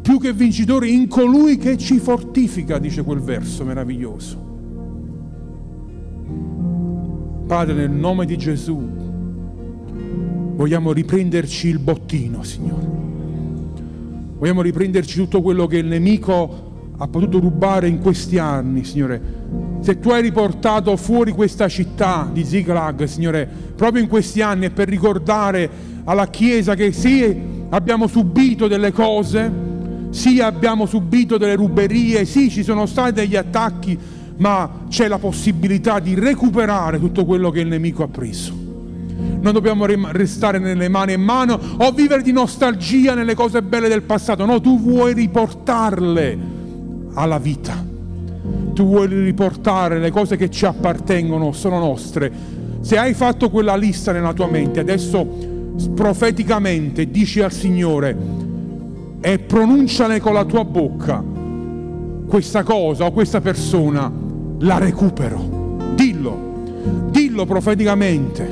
più 0.07 0.21
che 0.21 0.33
vincitori 0.33 0.95
in 0.95 1.09
colui 1.09 1.57
che 1.57 1.77
ci 1.77 1.99
fortifica, 1.99 2.79
dice 2.79 3.03
quel 3.03 3.19
verso 3.19 3.65
meraviglioso. 3.65 4.37
Padre, 7.45 7.75
nel 7.75 7.91
nome 7.91 8.25
di 8.25 8.39
Gesù, 8.39 8.81
vogliamo 10.55 10.93
riprenderci 10.93 11.67
il 11.67 11.81
bottino, 11.81 12.45
Signore. 12.45 12.87
Vogliamo 14.39 14.63
riprenderci 14.63 15.17
tutto 15.19 15.43
quello 15.43 15.67
che 15.67 15.79
il 15.79 15.87
nemico 15.87 16.93
ha 16.99 17.09
potuto 17.09 17.41
rubare 17.41 17.89
in 17.89 17.99
questi 17.99 18.39
anni, 18.39 18.85
Signore. 18.85 19.21
Se 19.87 20.01
tu 20.01 20.11
hai 20.11 20.21
riportato 20.21 20.97
fuori 20.97 21.31
questa 21.31 21.69
città 21.69 22.29
di 22.33 22.45
Ziglag, 22.45 23.05
Signore, 23.05 23.49
proprio 23.77 24.03
in 24.03 24.09
questi 24.09 24.43
anni 24.43 24.67
è 24.67 24.71
per 24.71 24.89
ricordare 24.89 25.71
alla 26.03 26.27
Chiesa 26.27 26.75
che 26.75 26.91
sì, 26.91 27.41
abbiamo 27.69 28.09
subito 28.09 28.67
delle 28.67 28.91
cose, 28.91 29.49
sì, 30.11 30.41
abbiamo 30.41 30.87
subito 30.87 31.39
delle 31.39 31.55
ruberie, 31.55 32.25
sì, 32.25 32.51
ci 32.51 32.65
sono 32.65 32.87
stati 32.87 33.13
degli 33.13 33.37
attacchi, 33.37 33.97
ma 34.39 34.87
c'è 34.89 35.07
la 35.07 35.19
possibilità 35.19 36.01
di 36.01 36.15
recuperare 36.15 36.99
tutto 36.99 37.25
quello 37.25 37.51
che 37.51 37.61
il 37.61 37.69
nemico 37.69 38.03
ha 38.03 38.09
preso. 38.09 38.53
Non 39.41 39.53
dobbiamo 39.53 39.87
restare 39.87 40.59
nelle 40.59 40.89
mani 40.89 41.13
in 41.13 41.23
mano 41.23 41.61
o 41.77 41.93
vivere 41.93 42.23
di 42.23 42.33
nostalgia 42.33 43.15
nelle 43.15 43.37
cose 43.37 43.63
belle 43.63 43.87
del 43.87 44.03
passato. 44.03 44.45
No, 44.47 44.61
tu 44.61 44.81
vuoi 44.81 45.15
riportarle 45.15 46.39
alla 47.15 47.39
vita. 47.39 47.86
Tu 48.77 48.85
vuoi 48.85 49.07
riportare 49.07 49.99
le 49.99 50.11
cose 50.11 50.37
che 50.37 50.51
ci 50.51 50.67
appartengono, 50.67 51.53
sono 51.53 51.79
nostre. 51.79 52.31
Se 52.81 52.99
hai 52.99 53.15
fatto 53.15 53.49
quella 53.49 53.75
lista 53.75 54.13
nella 54.13 54.35
tua 54.35 54.49
mente, 54.49 54.81
adesso 54.81 55.27
profeticamente 55.95 57.11
dici 57.11 57.41
al 57.41 57.53
Signore 57.53 58.15
e 59.23 59.39
pronunciale 59.39 60.21
con 60.21 60.35
la 60.35 60.45
tua 60.45 60.65
bocca 60.67 61.25
questa 62.29 62.65
cosa 62.65 63.07
o 63.07 63.13
questa 63.13 63.41
persona 63.41 64.13
la 64.59 64.77
recupero. 64.77 65.95
Dillo, 65.95 67.09
dillo 67.09 67.47
profeticamente, 67.47 68.47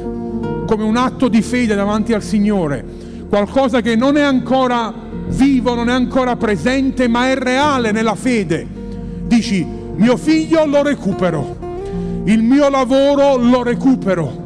come 0.67 0.85
un 0.85 0.97
atto 0.97 1.29
di 1.29 1.43
fede 1.43 1.75
davanti 1.75 2.15
al 2.15 2.23
Signore, 2.23 2.83
qualcosa 3.29 3.83
che 3.83 3.95
non 3.95 4.17
è 4.17 4.23
ancora 4.23 4.91
vivo, 5.29 5.75
non 5.75 5.91
è 5.91 5.93
ancora 5.93 6.35
presente, 6.37 7.09
ma 7.09 7.29
è 7.29 7.37
reale 7.37 7.93
nella 7.93 8.15
fede. 8.15 8.67
Dici, 9.27 9.83
mio 9.97 10.17
figlio 10.17 10.67
lo 10.67 10.83
recupero, 10.83 11.57
il 12.25 12.43
mio 12.43 12.69
lavoro 12.69 13.37
lo 13.37 13.63
recupero, 13.63 14.43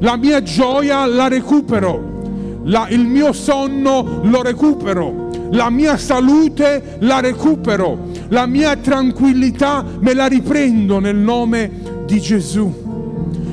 la 0.00 0.16
mia 0.16 0.42
gioia 0.42 1.06
la 1.06 1.28
recupero, 1.28 2.60
la, 2.64 2.86
il 2.90 3.06
mio 3.06 3.32
sonno 3.32 4.20
lo 4.22 4.42
recupero, 4.42 5.30
la 5.50 5.70
mia 5.70 5.96
salute 5.96 6.96
la 7.00 7.20
recupero, 7.20 8.08
la 8.28 8.46
mia 8.46 8.76
tranquillità 8.76 9.84
me 10.00 10.12
la 10.12 10.26
riprendo 10.26 10.98
nel 10.98 11.16
nome 11.16 11.70
di 12.06 12.20
Gesù. 12.20 12.86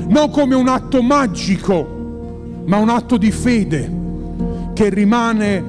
Non 0.08 0.30
come 0.30 0.54
un 0.54 0.68
atto 0.68 1.02
magico, 1.02 2.62
ma 2.66 2.76
un 2.76 2.90
atto 2.90 3.16
di 3.16 3.30
fede 3.30 3.90
che 4.74 4.88
rimane 4.90 5.64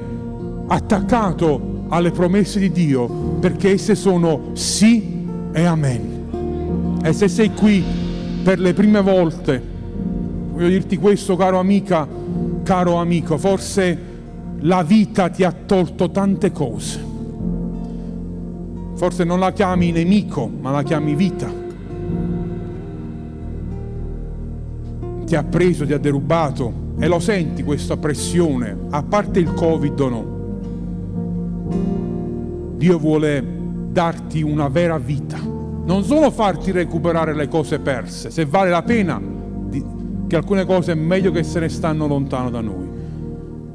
attaccato 0.68 1.86
alle 1.88 2.10
promesse 2.10 2.58
di 2.58 2.70
Dio 2.70 3.06
perché 3.40 3.72
esse 3.72 3.94
sono 3.94 4.50
sì 4.52 5.17
e 5.52 5.64
amen. 5.64 6.98
E 7.02 7.12
se 7.12 7.28
sei 7.28 7.52
qui 7.52 7.84
per 8.42 8.58
le 8.58 8.74
prime 8.74 9.00
volte, 9.00 9.62
voglio 10.52 10.68
dirti 10.68 10.96
questo 10.96 11.36
caro 11.36 11.58
amica, 11.58 12.06
caro 12.62 12.94
amico, 12.96 13.38
forse 13.38 14.06
la 14.60 14.82
vita 14.82 15.28
ti 15.28 15.44
ha 15.44 15.52
tolto 15.52 16.10
tante 16.10 16.50
cose 16.50 17.08
Forse 18.98 19.22
non 19.22 19.38
la 19.38 19.52
chiami 19.52 19.92
nemico, 19.92 20.50
ma 20.60 20.72
la 20.72 20.82
chiami 20.82 21.14
vita. 21.14 21.48
Ti 25.24 25.36
ha 25.36 25.44
preso, 25.44 25.86
ti 25.86 25.92
ha 25.92 25.98
derubato 25.98 26.72
e 26.98 27.06
lo 27.06 27.20
senti 27.20 27.62
questa 27.62 27.96
pressione, 27.96 28.76
a 28.90 29.04
parte 29.04 29.38
il 29.38 29.54
Covid 29.54 30.00
o 30.00 30.08
no. 30.08 30.36
Dio 32.76 32.98
vuole 32.98 33.40
darti 33.92 34.42
una 34.42 34.66
vera 34.66 34.98
vita, 34.98 35.37
non 35.88 36.04
solo 36.04 36.30
farti 36.30 36.70
recuperare 36.70 37.34
le 37.34 37.48
cose 37.48 37.78
perse, 37.78 38.30
se 38.30 38.44
vale 38.44 38.68
la 38.68 38.82
pena 38.82 39.18
che 40.26 40.36
alcune 40.36 40.66
cose 40.66 40.92
è 40.92 40.94
meglio 40.94 41.30
che 41.30 41.42
se 41.42 41.60
ne 41.60 41.70
stanno 41.70 42.06
lontano 42.06 42.50
da 42.50 42.60
noi, 42.60 42.86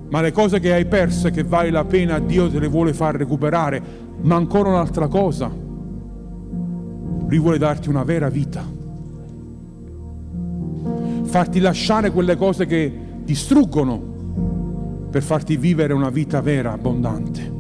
ma 0.10 0.22
le 0.22 0.32
cose 0.32 0.60
che 0.60 0.74
hai 0.74 0.86
perso 0.86 1.30
e 1.30 1.32
che 1.32 1.44
vale 1.44 1.72
la 1.72 1.86
pena 1.86 2.20
Dio 2.20 2.52
te 2.52 2.60
le 2.60 2.68
vuole 2.68 2.94
far 2.94 3.16
recuperare 3.16 3.82
ma 4.22 4.36
ancora 4.36 4.70
un'altra 4.70 5.08
cosa, 5.08 5.50
lui 7.28 7.40
vuole 7.40 7.58
darti 7.58 7.90
una 7.90 8.04
vera 8.04 8.30
vita, 8.30 8.64
farti 11.24 11.60
lasciare 11.60 12.12
quelle 12.12 12.36
cose 12.36 12.68
che 12.68 12.94
distruggono 13.24 14.12
per 15.10 15.24
farti 15.24 15.58
vivere 15.58 15.94
una 15.94 16.12
vita 16.12 16.42
vera, 16.42 16.74
abbondante. 16.74 17.52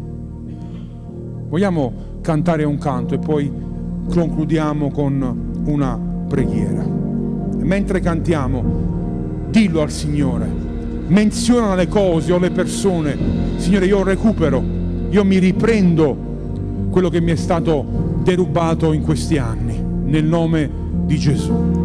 Vogliamo 1.49 1.93
cantare 2.21 2.63
un 2.65 2.77
canto 2.77 3.15
e 3.15 3.17
poi 3.17 3.71
concludiamo 4.09 4.91
con 4.91 5.63
una 5.65 5.99
preghiera. 6.27 7.01
mentre 7.63 8.01
cantiamo, 8.01 8.63
dillo 9.49 9.81
al 9.81 9.91
Signore, 9.91 10.49
menziona 11.07 11.75
le 11.75 11.87
cose 11.87 12.33
o 12.33 12.37
le 12.37 12.51
persone, 12.51 13.17
Signore 13.57 13.85
io 13.85 14.03
recupero, 14.03 14.61
io 15.09 15.23
mi 15.23 15.37
riprendo 15.37 16.31
quello 16.89 17.09
che 17.09 17.21
mi 17.21 17.31
è 17.31 17.35
stato 17.35 18.19
derubato 18.23 18.91
in 18.93 19.03
questi 19.03 19.37
anni, 19.37 19.81
nel 20.05 20.25
nome 20.25 20.69
di 21.05 21.17
Gesù. 21.17 21.82